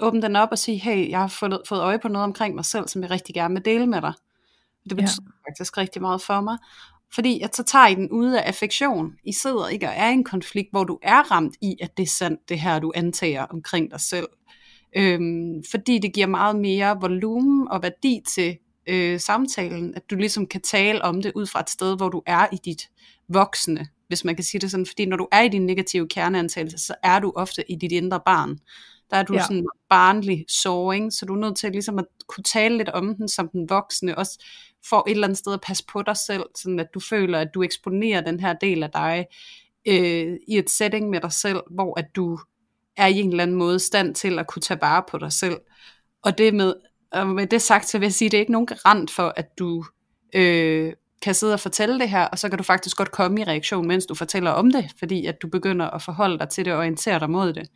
[0.00, 2.64] åbne den op og sige, hey, jeg har fået, fået øje på noget omkring mig
[2.64, 4.12] selv, som jeg rigtig gerne vil dele med dig.
[4.88, 5.50] Det betyder ja.
[5.50, 6.58] faktisk rigtig meget for mig.
[7.14, 9.12] Fordi at så tager I den ude af affektion.
[9.24, 12.02] I sidder ikke og er i en konflikt, hvor du er ramt i, at det
[12.02, 14.26] er sandt, det her du antager omkring dig selv.
[14.96, 20.46] Øhm, fordi det giver meget mere volumen og værdi til øh, samtalen, at du ligesom
[20.46, 22.90] kan tale om det ud fra et sted, hvor du er i dit
[23.28, 24.86] voksne, hvis man kan sige det sådan.
[24.86, 28.20] Fordi når du er i din negative kerneantagelse, så er du ofte i dit indre
[28.26, 28.58] barn.
[29.10, 29.42] Der er du ja.
[29.42, 33.28] sådan barnlig såring, så du er nødt til ligesom at kunne tale lidt om den
[33.28, 34.44] som den voksne, også
[34.88, 37.48] for et eller andet sted at passe på dig selv, sådan at du føler, at
[37.54, 39.26] du eksponerer den her del af dig
[39.88, 42.38] øh, i et setting med dig selv, hvor at du
[42.96, 45.56] er i en eller anden måde stand til at kunne tage vare på dig selv.
[46.22, 46.74] Og det med,
[47.12, 49.32] og med det sagt, så vil jeg sige, at det er ikke nogen garant for,
[49.36, 49.84] at du
[50.34, 53.44] øh, kan sidde og fortælle det her, og så kan du faktisk godt komme i
[53.44, 56.72] reaktion, mens du fortæller om det, fordi at du begynder at forholde dig til det
[56.72, 57.68] og orientere dig mod det.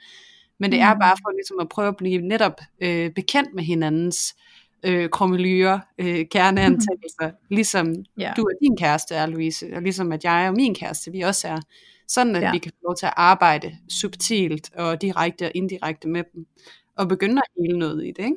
[0.60, 1.00] Men det er mm.
[1.00, 4.36] bare for ligesom at prøve at blive netop øh, bekendt med hinandens
[4.86, 7.36] øh, krummelyer, øh, kerneantagelser, mm.
[7.50, 8.32] ligesom ja.
[8.36, 11.48] du og din kæreste er, Louise, og ligesom at jeg og min kæreste, vi også
[11.48, 11.60] er.
[12.08, 12.52] Sådan at ja.
[12.52, 16.46] vi kan få lov til at arbejde subtilt og direkte og indirekte med dem,
[16.96, 18.36] og begynde at hele noget i det, ikke?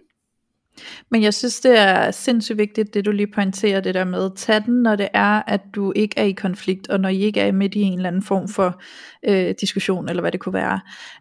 [1.12, 4.66] Men jeg synes det er sindssygt vigtigt det du lige pointerer det der med Tag
[4.66, 7.52] den når det er at du ikke er i konflikt Og når I ikke er
[7.52, 8.82] midt i en eller anden form for
[9.26, 10.80] øh, Diskussion eller hvad det kunne være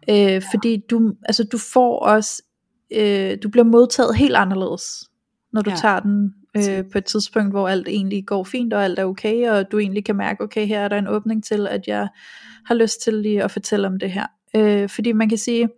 [0.09, 2.43] øh, Fordi du, altså, du får også
[2.91, 5.08] øh, Du bliver modtaget helt anderledes
[5.53, 5.75] Når du ja.
[5.75, 9.49] tager den øh, på et tidspunkt, hvor alt egentlig går fint, og alt er okay,
[9.49, 12.07] og du egentlig kan mærke, okay, her er der en åbning til, at jeg
[12.65, 14.25] har lyst til lige at fortælle om det her.
[14.55, 15.69] Øh, fordi man kan sige,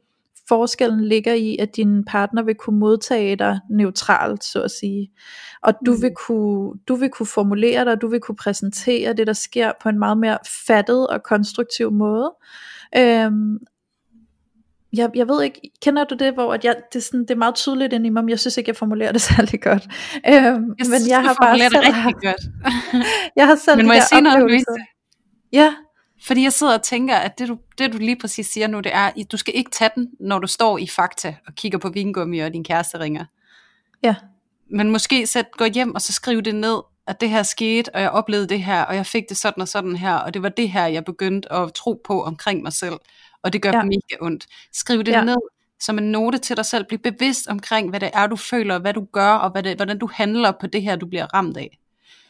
[0.47, 5.11] forskellen ligger i, at din partner vil kunne modtage dig neutralt, så at sige.
[5.63, 6.15] Og du vil mm.
[6.28, 9.99] kunne, du vil kunne formulere dig, du vil kunne præsentere det, der sker på en
[9.99, 12.34] meget mere fattet og konstruktiv måde.
[12.97, 13.57] Øhm,
[14.93, 17.35] jeg, jeg ved ikke, kender du det, hvor at jeg, det, er sådan, det er
[17.35, 19.83] meget tydeligt ind i mig, men jeg synes ikke, jeg formulerer det særlig godt.
[20.27, 22.41] Øhm, jeg men synes, jeg har bare selv, det rigtig haft, godt.
[23.39, 24.65] jeg har selv men må jeg sige noget, Louise?
[25.53, 25.73] Ja.
[26.23, 28.93] Fordi jeg sidder og tænker, at det du, det du lige præcis siger nu, det
[28.93, 31.89] er, at du skal ikke tage den, når du står i fakta og kigger på
[31.89, 33.25] vingummi og din kæreste ringer.
[34.03, 34.15] Ja.
[34.71, 38.01] Men måske sæt, gå hjem og så skriv det ned, at det her skete, og
[38.01, 40.49] jeg oplevede det her, og jeg fik det sådan og sådan her, og det var
[40.49, 42.95] det her, jeg begyndte at tro på omkring mig selv
[43.43, 43.83] og det gør ja.
[43.83, 44.45] mega ondt.
[44.73, 45.23] Skriv det ja.
[45.23, 45.37] ned
[45.79, 46.85] som en note til dig selv.
[46.85, 49.97] Bliv bevidst omkring, hvad det er, du føler, hvad du gør, og hvad det, hvordan
[49.97, 51.79] du handler på det her, du bliver ramt af.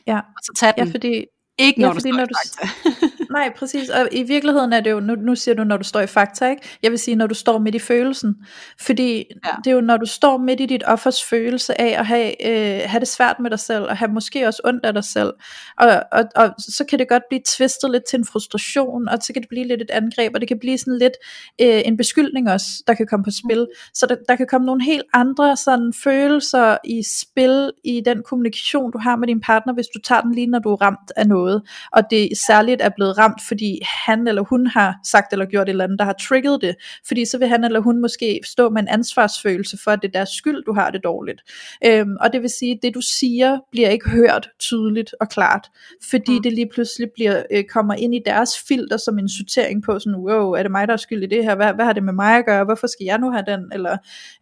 [0.08, 0.88] Ja, og så tag den.
[0.88, 1.26] ja fordi,
[1.58, 2.34] ikke når ja, fordi du når du,
[3.32, 3.90] Nej, præcis.
[3.90, 6.50] Og i virkeligheden er det jo, nu, nu siger du, når du står i fakta,
[6.50, 6.78] ikke?
[6.84, 8.36] Jeg vil sige, når du står midt i følelsen.
[8.80, 9.52] Fordi ja.
[9.64, 12.90] det er jo, når du står midt i dit offers følelse af at have, øh,
[12.90, 15.34] have det svært med dig selv, og have måske også ondt af dig selv.
[15.78, 19.34] Og, og, og så kan det godt blive tvistet lidt til en frustration, og så
[19.34, 21.14] kan det blive lidt et angreb, og det kan blive sådan lidt
[21.62, 23.60] øh, en beskyldning også, der kan komme på spil.
[23.60, 23.90] Mm.
[23.94, 28.92] Så der, der kan komme nogle helt andre sådan følelser i spil i den kommunikation,
[28.92, 31.28] du har med din partner, hvis du tager den lige, når du er ramt af
[31.28, 31.62] noget.
[31.92, 35.70] Og det særligt er blevet ramt, fordi han eller hun har sagt eller gjort et
[35.70, 36.76] eller andet, der har trigget det,
[37.08, 40.12] fordi så vil han eller hun måske stå med en ansvarsfølelse for, at det er
[40.12, 41.42] deres skyld, du har det dårligt.
[41.86, 45.68] Øhm, og det vil sige, at det du siger, bliver ikke hørt tydeligt og klart,
[46.10, 46.44] fordi mm.
[46.44, 50.16] det lige pludselig bliver, øh, kommer ind i deres filter som en sortering på, sådan,
[50.16, 52.14] wow, er det mig, der er skyld i det her, hvad, hvad har det med
[52.14, 53.98] mig at gøre, hvorfor skal jeg nu have den, eller,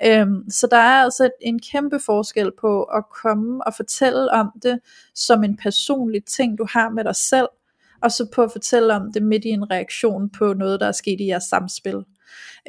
[0.05, 4.79] øhm, så der er altså en kæmpe forskel på at komme og fortælle om det,
[5.15, 7.47] som en personlig ting, du har med dig selv,
[8.01, 10.91] og så på at fortælle om det midt i en reaktion på noget, der er
[10.91, 11.95] sket i jeres samspil.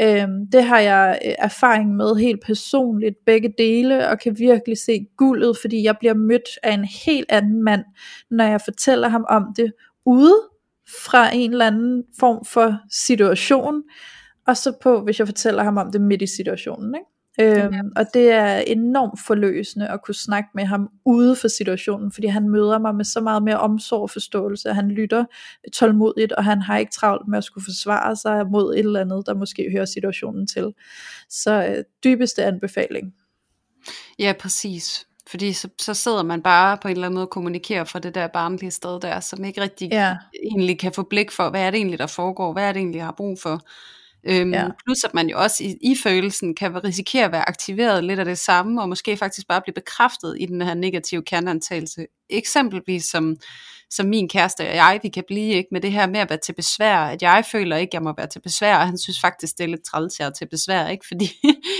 [0.00, 5.06] Øhm, det har jeg øh, erfaring med helt personligt, begge dele, og kan virkelig se
[5.16, 7.84] guldet, fordi jeg bliver mødt af en helt anden mand,
[8.30, 9.72] når jeg fortæller ham om det
[10.06, 10.36] ude
[11.04, 13.82] fra en eller anden form for situation,
[14.46, 16.94] og så på, hvis jeg fortæller ham om det midt i situationen.
[16.94, 17.09] Ikke?
[17.40, 17.80] Øhm, ja.
[17.96, 22.48] Og det er enormt forløsende at kunne snakke med ham ude for situationen, fordi han
[22.48, 25.24] møder mig med så meget mere omsorg og forståelse, han lytter
[25.72, 29.22] tålmodigt, og han har ikke travlt med at skulle forsvare sig mod et eller andet,
[29.26, 30.72] der måske hører situationen til.
[31.28, 33.14] Så øh, dybeste anbefaling.
[34.18, 35.06] Ja, præcis.
[35.26, 38.14] Fordi så, så sidder man bare på en eller anden måde og kommunikerer fra det
[38.14, 40.16] der barnlige sted der, som ikke rigtig ja.
[40.52, 42.98] egentlig kan få blik for, hvad er det egentlig, der foregår, hvad er det egentlig,
[42.98, 43.60] jeg har brug for.
[44.24, 44.68] Øhm, ja.
[44.84, 48.24] Plus at man jo også i, i følelsen kan risikere at være aktiveret lidt af
[48.24, 52.06] det samme, og måske faktisk bare blive bekræftet i den her negative kerneantagelse.
[52.30, 53.36] Eksempelvis som,
[53.90, 56.38] som min kæreste og jeg, vi kan blive ikke med det her med at være
[56.38, 59.20] til besvær, at jeg føler ikke, at jeg må være til besvær, og han synes
[59.20, 61.06] faktisk, det er lidt træls, jeg til besvær, ikke?
[61.08, 61.30] Fordi,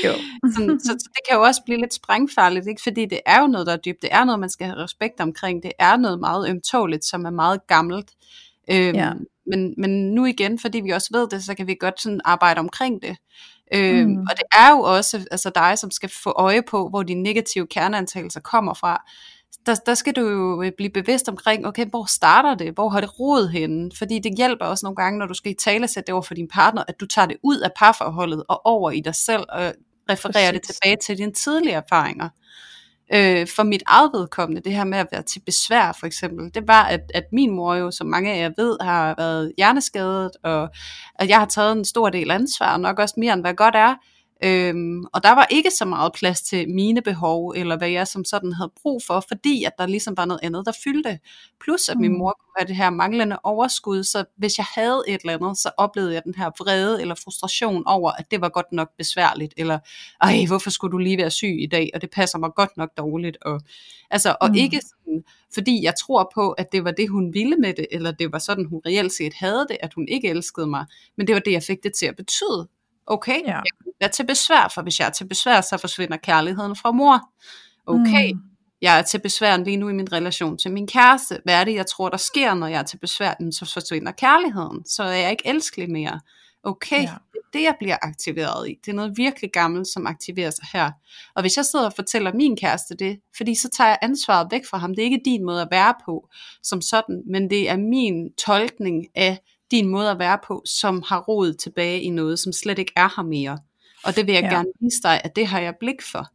[0.05, 0.13] jo.
[0.55, 2.83] sådan, så, så, det kan jo også blive lidt sprængfarligt, ikke?
[2.83, 5.21] Fordi det er jo noget, der er dybt, det er noget, man skal have respekt
[5.21, 8.11] omkring, det er noget meget ømtåligt, som er meget gammelt.
[8.71, 9.13] Øhm, ja
[9.51, 12.59] men, men nu igen, fordi vi også ved det, så kan vi godt sådan arbejde
[12.59, 13.17] omkring det.
[13.75, 14.19] Øhm, mm.
[14.19, 17.67] Og det er jo også altså dig, som skal få øje på, hvor de negative
[17.67, 19.05] kerneantagelser kommer fra.
[19.67, 22.75] Der, der skal du jo øh, blive bevidst omkring, okay, hvor starter det?
[22.75, 23.91] Hvor har det rod henne?
[23.99, 26.35] Fordi det hjælper også nogle gange, når du skal i tale sætte det over for
[26.35, 29.75] din partner, at du tager det ud af parforholdet og over i dig selv og
[30.11, 30.61] refererer Præcis.
[30.61, 32.29] det tilbage til dine tidligere erfaringer.
[33.13, 36.69] Øh, for mit eget vedkommende, det her med at være til besvær for eksempel, det
[36.69, 40.69] var, at, at min mor jo, som mange af jer ved, har været hjerneskadet, og
[41.15, 43.95] at jeg har taget en stor del ansvar, nok også mere end hvad godt er,
[44.45, 48.25] Øhm, og der var ikke så meget plads til mine behov, eller hvad jeg som
[48.25, 51.19] sådan havde brug for, fordi at der ligesom var noget andet, der fyldte.
[51.61, 52.19] Plus at min mm.
[52.19, 55.71] mor kunne have det her manglende overskud, så hvis jeg havde et eller andet, så
[55.77, 59.79] oplevede jeg den her vrede eller frustration over, at det var godt nok besværligt, eller
[60.21, 62.91] ej, hvorfor skulle du lige være syg i dag, og det passer mig godt nok
[62.97, 63.37] dårligt.
[63.43, 63.61] Og,
[64.11, 64.55] altså, og mm.
[64.55, 65.25] ikke sådan,
[65.55, 68.39] fordi jeg tror på, at det var det, hun ville med det, eller det var
[68.39, 70.87] sådan, hun reelt set havde det, at hun ikke elskede mig,
[71.17, 72.69] men det var det, jeg fik det til at betyde.
[73.07, 73.53] Okay, ja.
[73.53, 73.63] jeg
[74.01, 77.21] være til besvær, for hvis jeg er til besvær, så forsvinder kærligheden fra mor.
[77.87, 78.41] Okay, mm.
[78.83, 81.41] jeg er til besvær lige nu i min relation til min kæreste.
[81.45, 83.35] Hvad er det, jeg tror, der sker, når jeg er til besvær?
[83.51, 86.21] Så forsvinder kærligheden, så er jeg ikke elskelig mere.
[86.63, 87.15] Okay, ja.
[87.33, 88.79] det er det, jeg bliver aktiveret i.
[88.85, 90.91] Det er noget virkelig gammelt, som aktiverer sig her.
[91.35, 94.67] Og hvis jeg sidder og fortæller min kæreste det, fordi så tager jeg ansvaret væk
[94.71, 94.95] fra ham.
[94.95, 96.29] Det er ikke din måde at være på
[96.63, 99.39] som sådan, men det er min tolkning af
[99.71, 103.09] din måde at være på, som har rodet tilbage i noget, som slet ikke er
[103.17, 103.59] her mere.
[104.05, 104.51] Og det vil jeg ja.
[104.51, 106.27] gerne vise dig, at det har jeg blik for.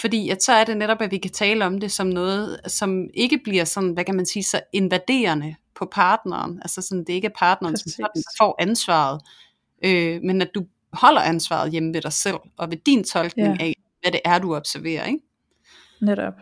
[0.00, 3.08] Fordi at så er det netop, at vi kan tale om det som noget, som
[3.14, 6.58] ikke bliver sådan, hvad kan man sige, så invaderende på partneren.
[6.62, 7.94] Altså sådan, det ikke er partneren, Præcis.
[7.94, 9.20] som sådan, får ansvaret,
[9.84, 13.64] øh, men at du holder ansvaret hjemme ved dig selv, og ved din tolkning ja.
[13.64, 15.04] af, hvad det er, du observerer.
[15.04, 15.20] Ikke?
[16.00, 16.34] Netop.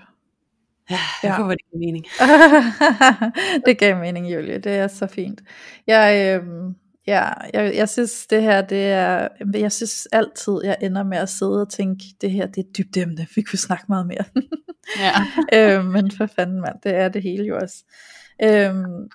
[0.90, 1.36] Ja, jeg ja.
[1.36, 2.06] håber, det giver mening.
[3.66, 4.58] det gav mening, Julie.
[4.58, 5.42] Det er så fint.
[5.86, 6.44] Jeg, øh,
[7.06, 11.28] ja, jeg, jeg synes det her, det er, jeg synes altid, jeg ender med at
[11.28, 14.24] sidde og tænke, det her, det er et dybt emne, vi kunne snakke meget mere.
[15.04, 15.12] ja.
[15.78, 17.84] øh, men for fanden mand, det er det hele jo også.
[18.42, 19.08] Øhm,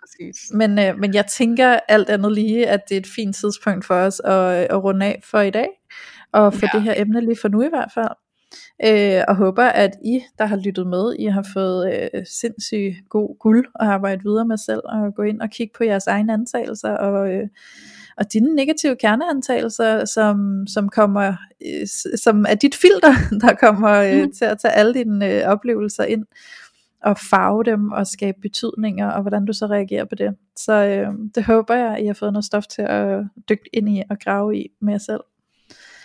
[0.54, 3.96] men, øh, men jeg tænker alt andet lige, at det er et fint tidspunkt for
[3.96, 5.68] os at, at runde af for i dag,
[6.32, 6.78] og for ja.
[6.78, 8.12] det her emne lige for nu i hvert fald.
[8.86, 13.38] Øh, og håber, at I, der har lyttet med, I har fået øh, sindssygt god
[13.40, 16.92] guld at arbejde videre med selv, og gå ind og kigge på jeres egne antagelser,
[16.92, 17.48] og, øh,
[18.18, 21.34] og dine negative kerneantagelser, som, som kommer,
[21.66, 23.14] øh, som er dit filter,
[23.48, 24.32] der kommer øh, mm.
[24.32, 26.26] til at tage alle dine øh, oplevelser ind,
[27.04, 30.36] og farve dem, og skabe betydninger, og hvordan du så reagerer på det.
[30.56, 33.90] Så øh, det håber jeg, at I har fået noget stof til at dykke ind
[33.90, 35.22] i, og grave i med jer selv.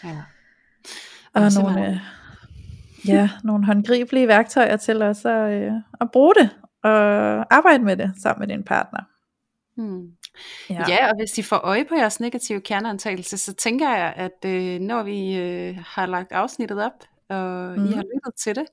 [0.05, 0.22] Ja.
[1.34, 1.88] Og, og nogle...
[1.88, 1.97] Øh,
[3.14, 6.50] ja, nogle håndgribelige værktøjer til også at, øh, at bruge det
[6.82, 9.00] og arbejde med det sammen med din partner.
[9.76, 10.12] Hmm.
[10.70, 10.84] Ja.
[10.88, 14.80] ja, og hvis de får øje på jeres negative kerneantagelse, så tænker jeg, at øh,
[14.80, 17.84] når vi øh, har lagt afsnittet op, og mm.
[17.84, 18.66] I har lyttet til det,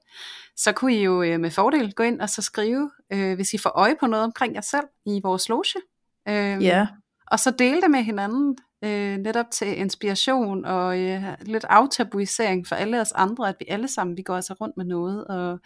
[0.55, 3.57] så kunne I jo øh, med fordel gå ind og så skrive, øh, hvis I
[3.57, 5.81] får øje på noget omkring jer selv i vores loge.
[6.27, 6.87] Øh, ja.
[7.27, 12.75] Og så dele det med hinanden øh, netop til inspiration og øh, lidt aftabuisering for
[12.75, 15.59] alle os andre, at vi alle sammen, vi går altså rundt med noget, og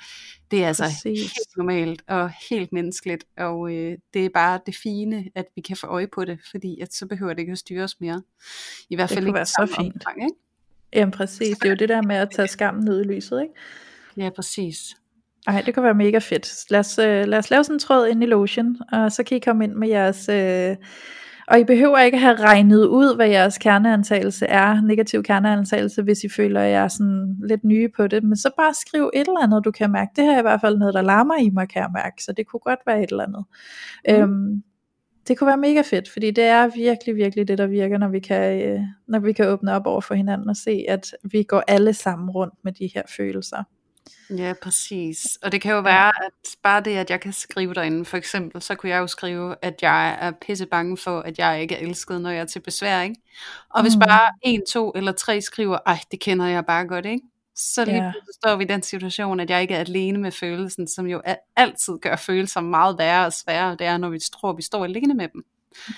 [0.51, 1.03] det er altså Præcis.
[1.03, 5.77] helt normalt og helt menneskeligt, og øh, det er bare det fine, at vi kan
[5.77, 8.21] få øje på det, fordi at så behøver det ikke at styre os mere.
[8.89, 9.95] I hvert fald det ikke være så fint.
[9.95, 10.35] Omfang, ikke?
[10.93, 13.53] Jamen præcis, det er jo det der med at tage skammen ned i lyset, ikke?
[14.17, 14.95] Ja, præcis.
[15.47, 16.71] Ej, det kan være mega fedt.
[16.71, 19.37] Lad os, øh, lad os lave sådan en tråd ind i lotion, og så kan
[19.37, 20.29] I komme ind med jeres...
[20.29, 20.75] Øh,
[21.47, 26.29] Og I behøver ikke have regnet ud, hvad jeres kerneantagelse er, negativ kerneantagelse, hvis I
[26.29, 28.23] føler, at jeg er sådan lidt nye på det.
[28.23, 30.11] Men så bare skriv et eller andet, du kan mærke.
[30.15, 32.23] Det her er i hvert fald noget, der larmer i mig, kan jeg mærke.
[32.23, 33.45] Så det kunne godt være et eller andet.
[34.07, 34.13] Mm.
[34.13, 34.63] Øhm,
[35.27, 38.19] det kunne være mega fedt, fordi det er virkelig, virkelig det, der virker, når vi
[38.19, 41.63] kan, øh, når vi kan åbne op over for hinanden og se, at vi går
[41.67, 43.63] alle sammen rundt med de her følelser.
[44.29, 45.37] Ja, præcis.
[45.43, 46.31] Og det kan jo være, at
[46.63, 49.81] bare det, at jeg kan skrive derinde, for eksempel, så kunne jeg jo skrive, at
[49.81, 53.01] jeg er pisse bange for, at jeg ikke er elsket, når jeg er til besvær,
[53.01, 53.15] ikke?
[53.69, 53.99] Og hvis mm.
[53.99, 57.21] bare en, to eller tre skriver, ej, det kender jeg bare godt, ikke?
[57.55, 58.13] Så lige yeah.
[58.43, 61.21] står vi i den situation, at jeg ikke er alene med følelsen, som jo
[61.55, 64.85] altid gør følelser meget værre og sværere, det er, når vi tror, at vi står
[64.85, 65.45] alene med dem.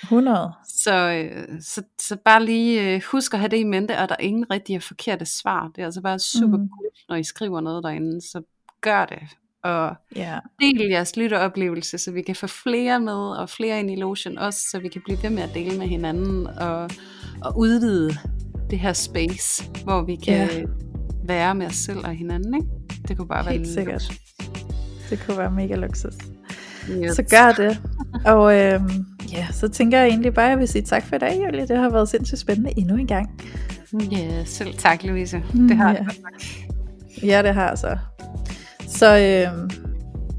[0.04, 0.54] 100.
[0.68, 4.16] Så, øh, så, så bare lige øh, husk at have det i mente, og der
[4.20, 5.72] er ingen rigtige og forkerte svar.
[5.76, 6.70] Det er altså bare super mm.
[6.70, 8.42] cool, når I skriver noget derinde, så
[8.82, 9.20] gør det.
[9.64, 10.42] Og yeah.
[10.62, 14.60] del jeres lytteoplevelse, så vi kan få flere med, og flere ind i lotion også,
[14.72, 16.90] så vi kan blive ved med at dele med hinanden, og,
[17.42, 18.12] og udvide
[18.70, 20.70] det her space, hvor vi kan yeah.
[21.24, 22.54] være med os selv og hinanden.
[22.54, 22.68] Ikke?
[23.08, 24.12] Det kunne bare Helt være sikkert.
[25.10, 26.14] Det kunne være mega luksus.
[26.90, 27.16] Yes.
[27.16, 27.80] Så gør det.
[28.26, 31.20] Og øhm, ja, så tænker jeg egentlig bare, at jeg vil sige tak for i
[31.20, 31.68] dag, Julie.
[31.68, 33.42] Det har været sindssygt spændende endnu en gang.
[34.12, 35.44] Ja, selv tak, Louise.
[35.54, 36.06] Det har ja.
[37.24, 37.98] Ja, det har så.
[38.88, 39.70] Så øhm,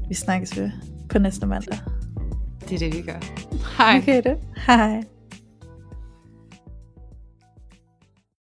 [0.09, 0.71] vi snakkes ved
[1.09, 1.77] på næste mandag.
[2.69, 3.19] Det er det, vi gør.
[3.77, 3.97] Hej.
[3.97, 4.37] Okay, det.
[4.67, 5.03] Hej.